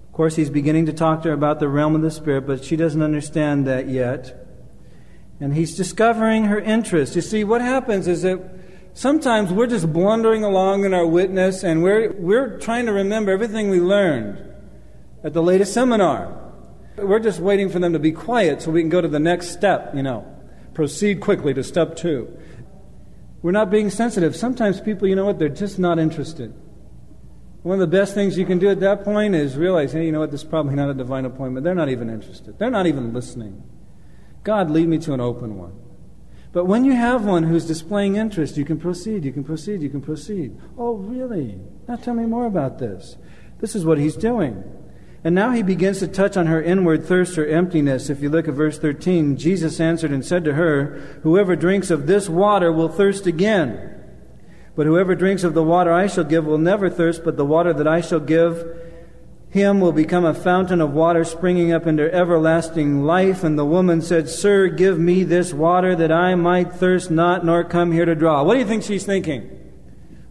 [0.06, 2.64] Of course, he's beginning to talk to her about the realm of the Spirit, but
[2.64, 4.46] she doesn't understand that yet.
[5.40, 7.16] And he's discovering her interest.
[7.16, 8.57] You see, what happens is that
[8.98, 13.70] sometimes we're just blundering along in our witness and we're, we're trying to remember everything
[13.70, 14.44] we learned
[15.24, 16.36] at the latest seminar.
[16.98, 19.50] We're just waiting for them to be quiet so we can go to the next
[19.52, 20.26] step, you know.
[20.74, 22.36] Proceed quickly to step two.
[23.44, 24.36] We're not being sensitive.
[24.36, 26.56] Sometimes people, you know what, they're just not interested.
[27.62, 30.12] One of the best things you can do at that point is realize, hey, you
[30.12, 31.64] know what, this is probably not a divine appointment.
[31.64, 32.58] They're not even interested.
[32.58, 33.62] They're not even listening.
[34.44, 35.87] God, lead me to an open one.
[36.58, 39.92] But when you have one who's displaying interest, you can proceed, you can proceed, you
[39.92, 40.58] can proceed.
[40.76, 41.60] Oh, really?
[41.88, 43.16] Now tell me more about this.
[43.60, 44.64] This is what he's doing.
[45.24, 48.10] And now he begins to touch on her inward thirst or emptiness.
[48.10, 52.08] If you look at verse 13, Jesus answered and said to her, Whoever drinks of
[52.08, 53.94] this water will thirst again.
[54.76, 57.72] But whoever drinks of the water I shall give will never thirst, but the water
[57.72, 58.66] that I shall give
[59.50, 63.44] him will become a fountain of water springing up into everlasting life.
[63.44, 67.64] And the woman said, Sir, give me this water that I might thirst not, nor
[67.64, 68.44] come here to draw.
[68.44, 69.50] What do you think she's thinking?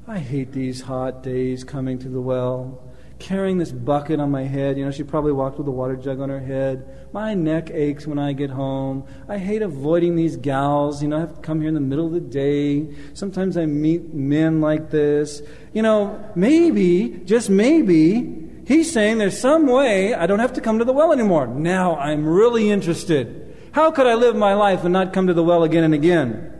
[0.06, 2.86] I hate these hot days coming to the well
[3.18, 4.76] carrying this bucket on my head.
[4.76, 7.08] You know, she probably walked with a water jug on her head.
[7.12, 9.06] My neck aches when I get home.
[9.28, 11.02] I hate avoiding these gals.
[11.02, 12.94] You know, I have to come here in the middle of the day.
[13.14, 15.42] Sometimes I meet men like this.
[15.72, 20.78] You know, maybe, just maybe, he's saying there's some way I don't have to come
[20.80, 21.46] to the well anymore.
[21.46, 23.56] Now I'm really interested.
[23.72, 26.52] How could I live my life and not come to the well again and again?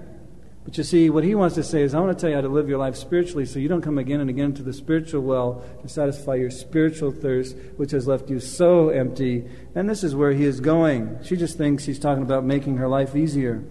[0.67, 2.43] But you see, what he wants to say is, I want to tell you how
[2.43, 5.23] to live your life spiritually so you don't come again and again to the spiritual
[5.23, 9.45] well to satisfy your spiritual thirst, which has left you so empty.
[9.77, 11.21] And this is where he is going.
[11.23, 13.65] She just thinks he's talking about making her life easier.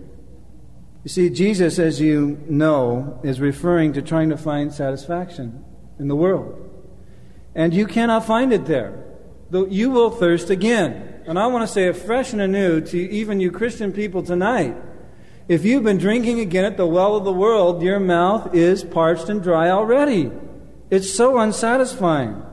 [1.03, 5.65] You see, Jesus, as you know, is referring to trying to find satisfaction
[5.99, 6.64] in the world.
[7.55, 9.03] And you cannot find it there.
[9.51, 11.23] You will thirst again.
[11.25, 14.75] And I want to say it fresh and anew to even you Christian people tonight.
[15.47, 19.29] If you've been drinking again at the well of the world, your mouth is parched
[19.29, 20.31] and dry already.
[20.89, 22.43] It's so unsatisfying.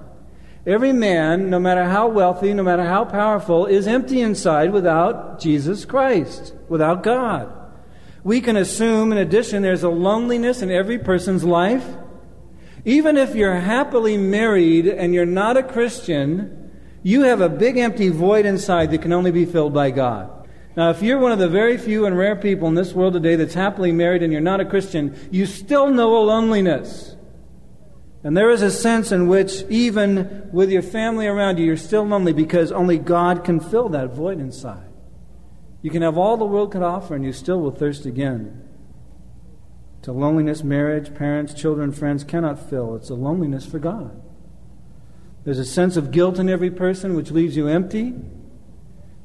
[0.64, 5.84] Every man, no matter how wealthy, no matter how powerful, is empty inside without Jesus
[5.84, 7.52] Christ, without God.
[8.22, 11.84] We can assume, in addition, there's a loneliness in every person's life.
[12.84, 16.70] Even if you're happily married and you're not a Christian,
[17.02, 20.48] you have a big empty void inside that can only be filled by God.
[20.76, 23.36] Now, if you're one of the very few and rare people in this world today
[23.36, 27.14] that's happily married and you're not a Christian, you still know a loneliness.
[28.24, 32.04] And there is a sense in which, even with your family around you, you're still
[32.04, 34.88] lonely because only God can fill that void inside.
[35.82, 38.62] You can have all the world can offer and you still will thirst again.
[40.02, 42.96] To loneliness, marriage, parents, children, friends cannot fill.
[42.96, 44.20] It's a loneliness for God.
[45.44, 48.14] There's a sense of guilt in every person which leaves you empty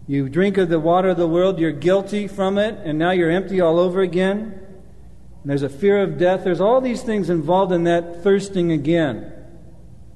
[0.08, 3.30] you drink of the water of the world, you're guilty from it, and now you're
[3.30, 4.62] empty all over again.
[5.42, 6.46] And there's a fear of death.
[6.46, 9.34] There's all these things involved in that thirsting again.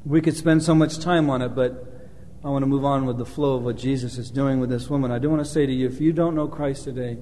[0.05, 2.07] We could spend so much time on it, but
[2.43, 4.89] I want to move on with the flow of what Jesus is doing with this
[4.89, 5.11] woman.
[5.11, 7.17] I do want to say to you if you don't know Christ today,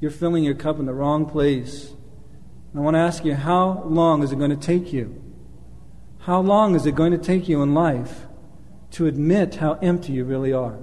[0.00, 1.92] you're filling your cup in the wrong place.
[2.74, 5.22] I want to ask you, how long is it going to take you?
[6.20, 8.26] How long is it going to take you in life
[8.92, 10.78] to admit how empty you really are?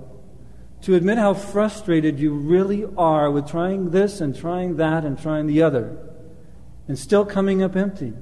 [0.82, 5.46] to admit how frustrated you really are with trying this and trying that and trying
[5.48, 5.98] the other
[6.88, 8.14] and still coming up empty.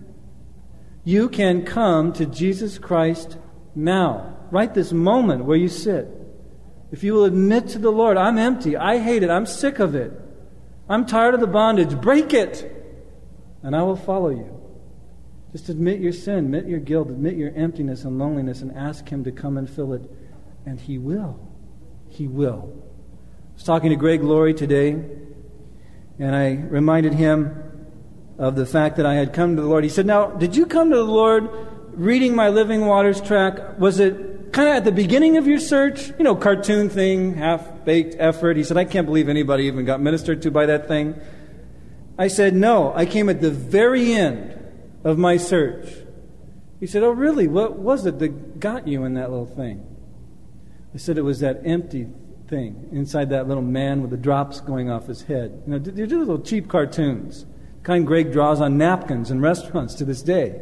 [1.05, 3.37] You can come to Jesus Christ
[3.75, 6.07] now, right this moment where you sit.
[6.91, 9.95] If you will admit to the Lord, I'm empty, I hate it, I'm sick of
[9.95, 10.11] it,
[10.89, 12.78] I'm tired of the bondage, break it,
[13.63, 14.59] and I will follow you.
[15.51, 19.23] Just admit your sin, admit your guilt, admit your emptiness and loneliness, and ask Him
[19.23, 20.01] to come and fill it,
[20.65, 21.39] and He will.
[22.07, 22.71] He will.
[22.73, 24.91] I was talking to Greg Laurie today,
[26.19, 27.63] and I reminded him
[28.37, 29.83] of the fact that I had come to the Lord.
[29.83, 31.49] He said, Now, did you come to the Lord
[31.93, 33.79] reading my Living Waters track?
[33.79, 36.09] Was it kind of at the beginning of your search?
[36.09, 38.57] You know, cartoon thing, half baked effort.
[38.57, 41.19] He said, I can't believe anybody even got ministered to by that thing.
[42.19, 44.59] I said, No, I came at the very end
[45.05, 45.87] of my search.
[46.81, 47.47] He said, Oh, really?
[47.47, 49.85] What was it that got you in that little thing?
[50.93, 52.07] I said it was that empty
[52.49, 55.63] thing inside that little man with the drops going off his head.
[55.65, 57.45] You know, they're just little cheap cartoons,
[57.83, 60.61] kind Greg draws on napkins in restaurants to this day.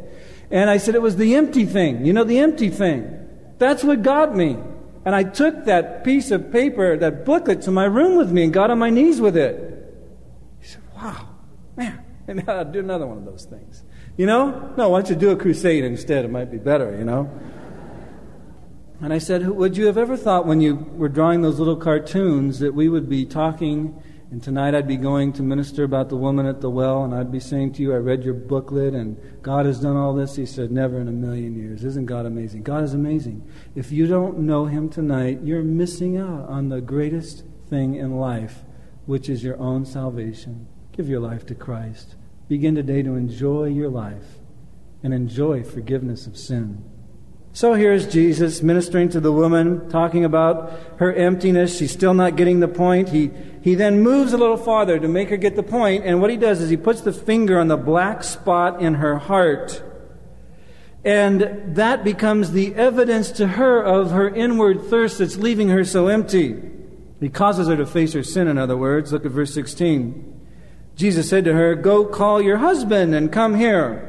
[0.52, 2.06] And I said it was the empty thing.
[2.06, 3.26] You know, the empty thing.
[3.58, 4.56] That's what got me.
[5.04, 8.52] And I took that piece of paper, that booklet, to my room with me and
[8.52, 9.74] got on my knees with it.
[10.60, 11.28] He said, Wow,
[11.78, 13.84] man, maybe I'll do another one of those things.
[14.16, 14.74] You know?
[14.76, 16.24] No, why don't you do a crusade instead?
[16.24, 17.30] It might be better, you know?
[19.00, 22.58] And I said, Would you have ever thought when you were drawing those little cartoons
[22.58, 26.44] that we would be talking and tonight I'd be going to minister about the woman
[26.44, 29.64] at the well, and I'd be saying to you, I read your booklet, and God
[29.64, 30.36] has done all this.
[30.36, 31.82] He said, Never in a million years.
[31.82, 32.62] Isn't God amazing?
[32.62, 33.48] God is amazing.
[33.74, 38.64] If you don't know Him tonight, you're missing out on the greatest thing in life,
[39.06, 40.68] which is your own salvation.
[40.98, 42.16] Give your life to Christ.
[42.48, 44.40] Begin today to enjoy your life
[45.00, 46.82] and enjoy forgiveness of sin.
[47.52, 51.78] So here's Jesus ministering to the woman, talking about her emptiness.
[51.78, 53.10] She's still not getting the point.
[53.10, 53.30] He,
[53.62, 56.36] he then moves a little farther to make her get the point, and what he
[56.36, 59.80] does is he puts the finger on the black spot in her heart.
[61.04, 66.08] And that becomes the evidence to her of her inward thirst that's leaving her so
[66.08, 66.60] empty.
[67.20, 69.12] He causes her to face her sin, in other words.
[69.12, 70.37] Look at verse 16.
[70.98, 74.04] Jesus said to her, Go call your husband and come here.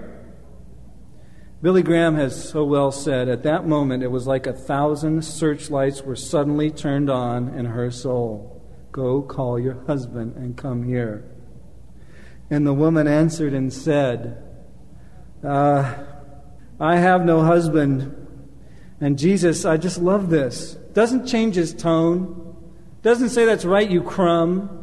[1.61, 6.01] Billy Graham has so well said, at that moment it was like a thousand searchlights
[6.01, 8.65] were suddenly turned on in her soul.
[8.91, 11.29] Go call your husband and come here.
[12.49, 14.43] And the woman answered and said,
[15.43, 15.93] uh,
[16.79, 18.15] I have no husband.
[18.99, 20.73] And Jesus, I just love this.
[20.93, 22.55] Doesn't change his tone.
[23.03, 24.78] Doesn't say that's right, you crumb.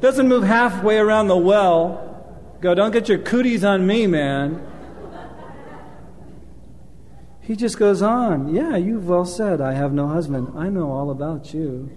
[0.00, 2.04] Doesn't move halfway around the well.
[2.60, 4.64] Go, don't get your cooties on me, man.
[7.40, 8.54] He just goes on.
[8.54, 10.52] Yeah, you've well said, I have no husband.
[10.54, 11.90] I know all about you.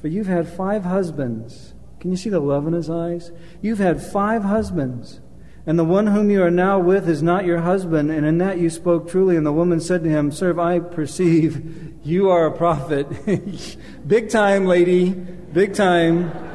[0.00, 1.74] For you've had five husbands.
[2.00, 3.30] Can you see the love in his eyes?
[3.62, 5.20] You've had five husbands.
[5.66, 8.10] And the one whom you are now with is not your husband.
[8.10, 9.36] And in that you spoke truly.
[9.36, 13.06] And the woman said to him, Sir, I perceive you are a prophet.
[14.08, 15.10] Big time, lady.
[15.10, 16.47] Big time.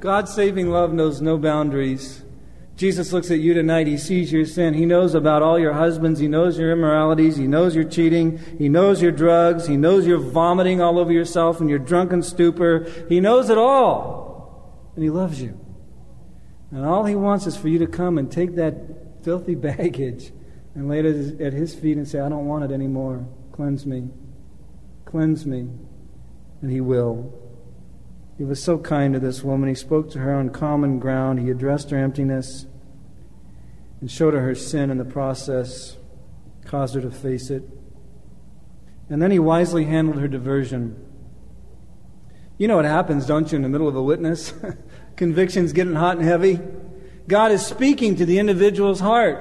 [0.00, 2.22] God's saving love knows no boundaries.
[2.74, 3.86] Jesus looks at you tonight.
[3.86, 4.72] He sees your sin.
[4.72, 6.18] He knows about all your husbands.
[6.18, 7.36] He knows your immoralities.
[7.36, 8.38] He knows your cheating.
[8.56, 9.66] He knows your drugs.
[9.66, 12.86] He knows your vomiting all over yourself and your drunken stupor.
[13.10, 14.90] He knows it all.
[14.94, 15.60] And He loves you.
[16.70, 20.32] And all He wants is for you to come and take that filthy baggage
[20.74, 23.26] and lay it at His feet and say, I don't want it anymore.
[23.52, 24.08] Cleanse me.
[25.04, 25.68] Cleanse me.
[26.62, 27.49] And He will.
[28.40, 29.68] He was so kind to this woman.
[29.68, 31.40] He spoke to her on common ground.
[31.40, 32.64] He addressed her emptiness
[34.00, 35.98] and showed her her sin in the process,
[36.64, 37.64] caused her to face it.
[39.10, 40.96] And then he wisely handled her diversion.
[42.56, 44.54] You know what happens, don't you, in the middle of a witness?
[45.16, 46.60] Conviction's getting hot and heavy.
[47.28, 49.38] God is speaking to the individual's heart.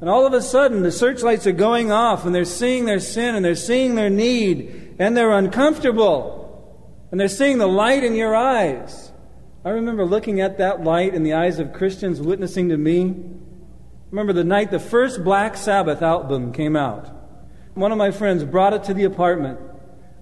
[0.00, 3.34] And all of a sudden, the searchlights are going off, and they're seeing their sin,
[3.34, 6.43] and they're seeing their need, and they're uncomfortable.
[7.14, 9.12] And they're seeing the light in your eyes.
[9.64, 13.14] I remember looking at that light in the eyes of Christians witnessing to me
[14.10, 17.08] remember the night the first Black Sabbath album came out.
[17.74, 19.60] One of my friends brought it to the apartment.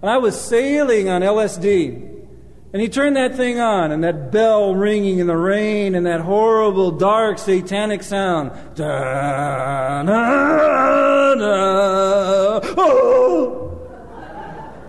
[0.03, 2.26] And I was sailing on LSD.
[2.74, 6.20] And he turned that thing on, and that bell ringing in the rain, and that
[6.20, 8.51] horrible, dark, satanic sound.
[8.74, 13.53] Da, da, da, oh!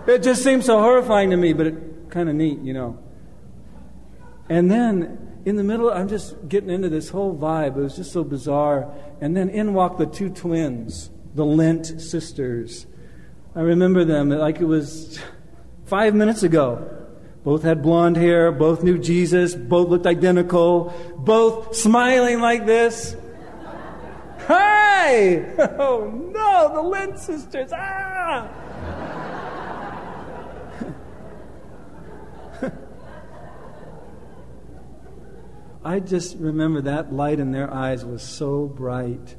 [0.06, 2.96] It just seemed so horrifying to me, but it kind of neat, you know.
[4.48, 7.76] And then in the middle, I'm just getting into this whole vibe.
[7.76, 8.94] It was just so bizarre.
[9.20, 12.86] And then in walked the two twins, the Lent sisters.
[13.56, 15.18] I remember them like it was
[15.86, 16.88] five minutes ago.
[17.42, 23.16] Both had blonde hair, both knew Jesus, both looked identical, both smiling like this.
[24.46, 25.44] Hi!
[25.78, 27.70] Oh no, the Lent sisters!
[27.72, 28.63] Ah!
[35.84, 39.36] I just remember that light in their eyes was so bright.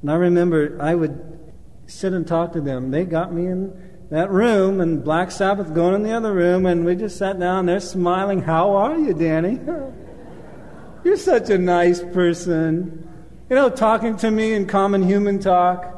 [0.00, 1.52] And I remember I would
[1.86, 2.90] sit and talk to them.
[2.90, 6.84] They got me in that room, and Black Sabbath going in the other room, and
[6.84, 8.42] we just sat down there smiling.
[8.42, 9.60] How are you, Danny?
[11.04, 13.08] You're such a nice person.
[13.48, 15.88] You know, talking to me in common human talk.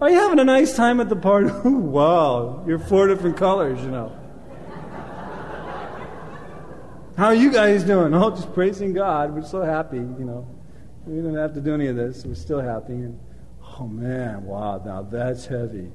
[0.00, 1.50] Are you having a nice time at the party?
[1.64, 4.18] wow, you're four different colors, you know.
[7.22, 8.12] How are you guys doing?
[8.20, 9.32] Oh, just praising God.
[9.32, 10.44] We're so happy, you know.
[11.06, 12.24] We didn't have to do any of this.
[12.26, 12.94] We're still happy.
[12.94, 13.16] And,
[13.78, 15.92] oh, man, wow, now that's heavy.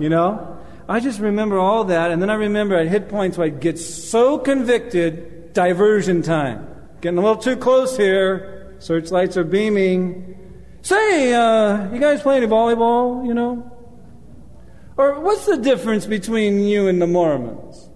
[0.00, 0.58] You know?
[0.88, 2.10] I just remember all that.
[2.10, 6.66] And then I remember I'd hit points where I'd get so convicted, diversion time.
[7.00, 8.74] Getting a little too close here.
[8.80, 10.58] Searchlights are beaming.
[10.82, 13.70] Say, uh, you guys playing volleyball, you know?
[14.96, 17.90] Or what's the difference between you and the Mormons?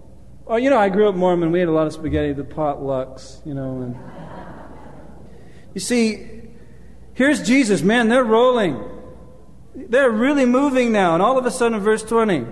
[0.47, 1.51] Or, you know, I grew up Mormon.
[1.51, 3.81] We had a lot of spaghetti, the potlucks, you know.
[3.81, 3.95] And
[5.73, 6.25] you see,
[7.13, 7.81] here's Jesus.
[7.81, 8.81] Man, they're rolling.
[9.75, 11.13] They're really moving now.
[11.13, 12.45] And all of a sudden, verse 20,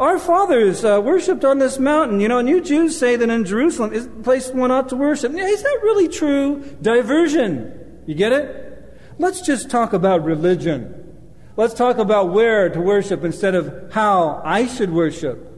[0.00, 3.44] our fathers uh, worshipped on this mountain, you know, and you Jews say that in
[3.44, 5.32] Jerusalem is the place one ought to worship.
[5.34, 6.64] Is that really true?
[6.80, 8.02] Diversion.
[8.06, 8.98] You get it?
[9.18, 10.98] Let's just talk about religion.
[11.56, 15.51] Let's talk about where to worship instead of how I should worship.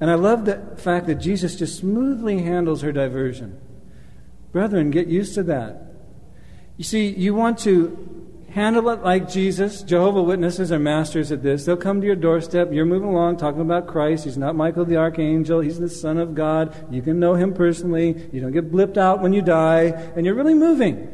[0.00, 3.58] And I love the fact that Jesus just smoothly handles her diversion.
[4.52, 5.82] Brethren, get used to that.
[6.76, 8.26] You see, you want to
[8.56, 9.82] handle it like Jesus.
[9.82, 11.64] Jehovah Witnesses are masters at this.
[11.64, 12.72] They'll come to your doorstep.
[12.72, 14.24] You're moving along talking about Christ.
[14.24, 15.60] He's not Michael the Archangel.
[15.60, 16.74] He's the Son of God.
[16.90, 18.28] You can know him personally.
[18.32, 19.84] You don't get blipped out when you die.
[20.16, 21.12] And you're really moving.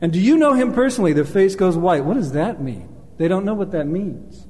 [0.00, 1.12] And do you know him personally?
[1.12, 2.04] Their face goes white.
[2.04, 2.88] What does that mean?
[3.18, 4.47] They don't know what that means.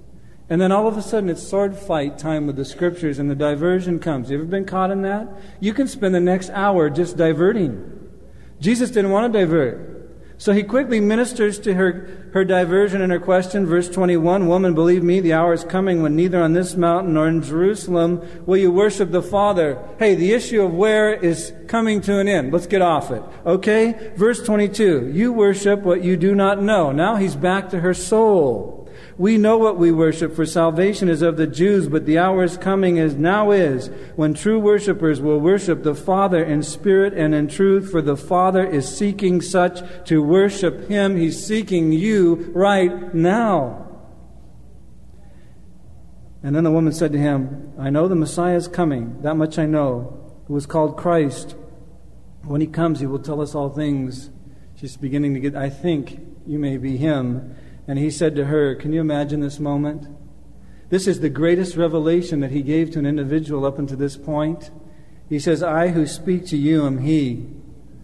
[0.50, 3.34] And then all of a sudden it's sword fight time with the scriptures and the
[3.34, 4.30] diversion comes.
[4.30, 5.28] You ever been caught in that?
[5.60, 8.08] You can spend the next hour just diverting.
[8.60, 9.98] Jesus didn't want to divert.
[10.40, 13.66] So he quickly ministers to her, her diversion and her question.
[13.66, 17.26] Verse 21 Woman, believe me, the hour is coming when neither on this mountain nor
[17.26, 19.84] in Jerusalem will you worship the Father.
[19.98, 22.52] Hey, the issue of where is coming to an end.
[22.52, 23.22] Let's get off it.
[23.44, 24.12] Okay?
[24.16, 26.92] Verse 22 You worship what you do not know.
[26.92, 28.77] Now he's back to her soul.
[29.18, 32.56] We know what we worship, for salvation is of the Jews, but the hour is
[32.56, 37.48] coming as now is, when true worshippers will worship the Father in spirit and in
[37.48, 41.16] truth, for the Father is seeking such to worship Him.
[41.16, 43.88] He's seeking you right now.
[46.42, 49.58] And then the woman said to him, I know the Messiah is coming, that much
[49.58, 51.56] I know, who is called Christ.
[52.44, 54.30] When he comes, he will tell us all things.
[54.76, 57.56] She's beginning to get, I think you may be him.
[57.88, 60.06] And he said to her, Can you imagine this moment?
[60.90, 64.70] This is the greatest revelation that he gave to an individual up until this point.
[65.28, 67.46] He says, I who speak to you am he.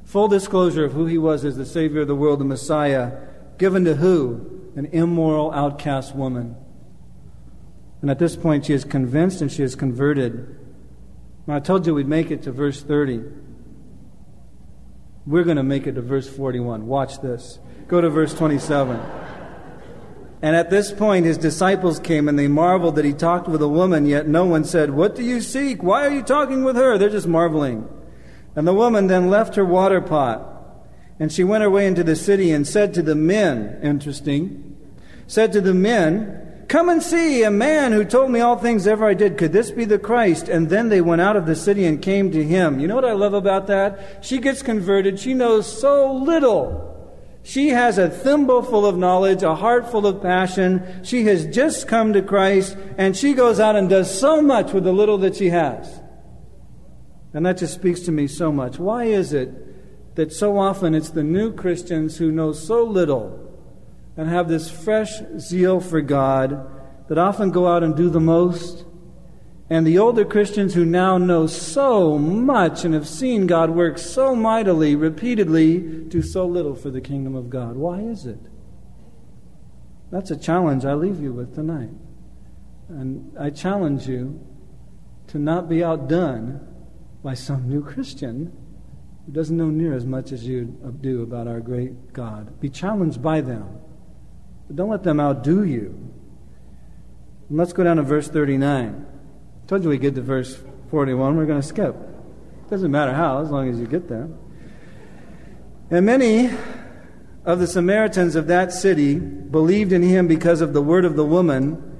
[0.05, 3.12] Full disclosure of who he was as the Savior of the world, the Messiah,
[3.59, 4.70] given to who?
[4.74, 6.57] An immoral, outcast woman.
[8.03, 10.59] And at this point, she is convinced and she is converted.
[11.47, 13.22] Now, I told you we'd make it to verse 30.
[15.26, 16.87] We're going to make it to verse 41.
[16.87, 17.59] Watch this.
[17.89, 19.23] Go to verse 27.
[20.43, 23.68] And at this point, his disciples came and they marveled that he talked with a
[23.68, 25.82] woman, yet no one said, What do you seek?
[25.82, 26.99] Why are you talking with her?
[26.99, 27.89] They're just marveling.
[28.57, 30.51] And the woman then left her water pot.
[31.18, 34.76] And she went her way into the city and said to the men, interesting,
[35.26, 39.07] said to the men, Come and see a man who told me all things ever
[39.07, 39.39] I did.
[39.39, 40.49] Could this be the Christ?
[40.49, 42.80] And then they went out of the city and came to him.
[42.80, 44.24] You know what I love about that?
[44.24, 45.20] She gets converted.
[45.20, 46.93] She knows so little.
[47.47, 51.05] She has a thimble full of knowledge, a heart full of passion.
[51.05, 54.84] She has just come to Christ, and she goes out and does so much with
[54.84, 56.01] the little that she has.
[57.34, 58.78] And that just speaks to me so much.
[58.78, 63.53] Why is it that so often it's the new Christians who know so little
[64.16, 66.66] and have this fresh zeal for God
[67.09, 68.86] that often go out and do the most?
[69.70, 74.36] And the older Christians who now know so much and have seen God work so
[74.36, 77.76] mightily, repeatedly, do so little for the kingdom of God.
[77.76, 78.38] Why is it?
[80.10, 81.90] That's a challenge I leave you with tonight.
[82.88, 84.46] And I challenge you
[85.28, 86.68] to not be outdone
[87.22, 88.52] by some new Christian
[89.24, 90.64] who doesn't know near as much as you
[91.00, 92.60] do about our great God.
[92.60, 93.80] Be challenged by them.
[94.66, 96.12] But don't let them outdo you.
[97.48, 99.06] And let's go down to verse 39.
[99.66, 100.58] Told you we get to verse
[100.90, 101.36] 41.
[101.36, 101.96] We're going to skip.
[102.68, 104.28] Doesn't matter how, as long as you get there.
[105.90, 106.50] And many
[107.44, 111.24] of the Samaritans of that city believed in him because of the word of the
[111.24, 111.90] woman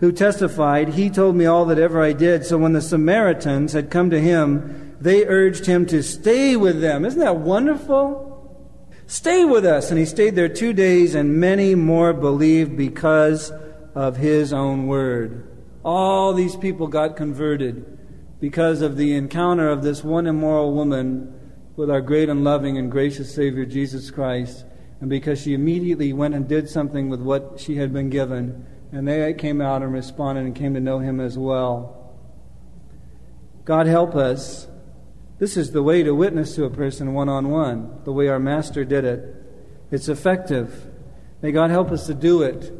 [0.00, 2.44] who testified, He told me all that ever I did.
[2.44, 7.06] So when the Samaritans had come to him, they urged him to stay with them.
[7.06, 8.32] Isn't that wonderful?
[9.06, 9.90] Stay with us.
[9.90, 13.50] And he stayed there two days, and many more believed because
[13.94, 15.53] of his own word.
[15.84, 17.98] All these people got converted
[18.40, 21.32] because of the encounter of this one immoral woman
[21.76, 24.64] with our great and loving and gracious Savior Jesus Christ,
[25.00, 29.06] and because she immediately went and did something with what she had been given, and
[29.08, 32.14] they came out and responded and came to know Him as well.
[33.64, 34.68] God help us.
[35.38, 38.38] This is the way to witness to a person one on one, the way our
[38.38, 39.34] Master did it.
[39.90, 40.86] It's effective.
[41.42, 42.72] May God help us to do it.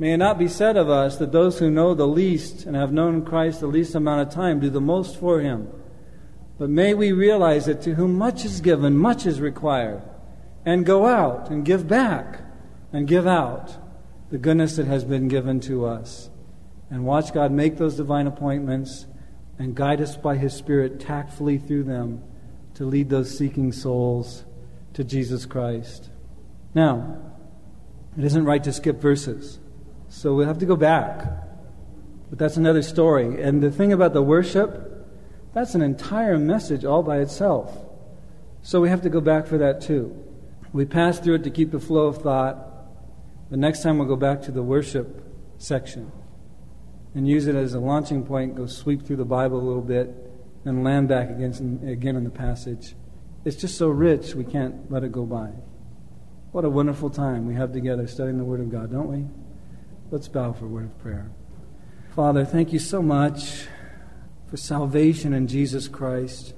[0.00, 2.90] May it not be said of us that those who know the least and have
[2.90, 5.68] known Christ the least amount of time do the most for him.
[6.58, 10.02] But may we realize that to whom much is given, much is required,
[10.64, 12.40] and go out and give back
[12.94, 13.76] and give out
[14.30, 16.30] the goodness that has been given to us.
[16.88, 19.04] And watch God make those divine appointments
[19.58, 22.22] and guide us by His Spirit tactfully through them
[22.72, 24.46] to lead those seeking souls
[24.94, 26.08] to Jesus Christ.
[26.74, 27.18] Now,
[28.16, 29.60] it isn't right to skip verses,
[30.10, 31.24] so we'll have to go back.
[32.28, 33.40] But that's another story.
[33.42, 35.06] And the thing about the worship,
[35.54, 37.76] that's an entire message all by itself.
[38.62, 40.22] So we have to go back for that too.
[40.72, 42.58] We pass through it to keep the flow of thought.
[43.50, 45.24] The next time we'll go back to the worship
[45.58, 46.12] section
[47.14, 50.14] and use it as a launching point, go sweep through the Bible a little bit,
[50.64, 52.94] and land back again, again in the passage.
[53.44, 55.50] It's just so rich, we can't let it go by.
[56.52, 59.26] What a wonderful time we have together studying the Word of God, don't we?
[60.12, 61.30] Let's bow for a word of prayer.
[62.16, 63.66] Father, thank you so much
[64.48, 66.52] for salvation in Jesus Christ.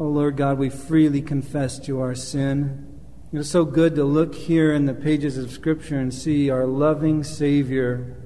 [0.00, 3.00] Oh Lord God, we freely confess to our sin.
[3.32, 6.66] It is so good to look here in the pages of Scripture and see our
[6.66, 8.16] loving Savior.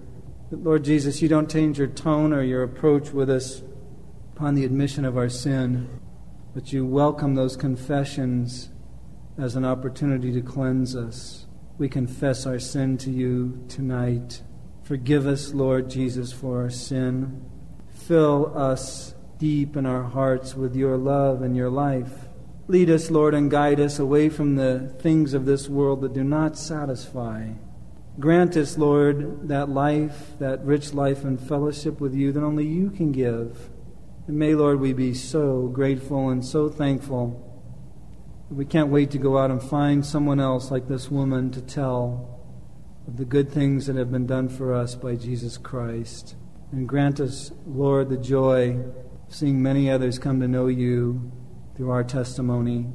[0.48, 3.62] That, Lord Jesus, you don't change your tone or your approach with us
[4.34, 5.90] upon the admission of our sin,
[6.54, 8.70] but you welcome those confessions
[9.36, 11.46] as an opportunity to cleanse us.
[11.76, 14.40] We confess our sin to you tonight.
[14.90, 17.48] Forgive us, Lord Jesus, for our sin.
[17.94, 22.26] Fill us deep in our hearts with your love and your life.
[22.66, 26.24] Lead us, Lord, and guide us away from the things of this world that do
[26.24, 27.50] not satisfy.
[28.18, 32.90] Grant us, Lord, that life, that rich life and fellowship with you that only you
[32.90, 33.70] can give.
[34.26, 37.46] And may, Lord, we be so grateful and so thankful.
[38.50, 42.39] We can't wait to go out and find someone else like this woman to tell
[43.10, 46.36] of the good things that have been done for us by Jesus Christ.
[46.70, 48.78] And grant us, Lord, the joy
[49.26, 51.32] seeing many others come to know you
[51.76, 52.86] through our testimony.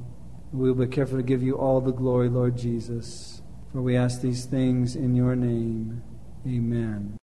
[0.54, 3.42] We will be careful to give you all the glory, Lord Jesus.
[3.74, 6.02] For we ask these things in your name.
[6.48, 7.14] Amen.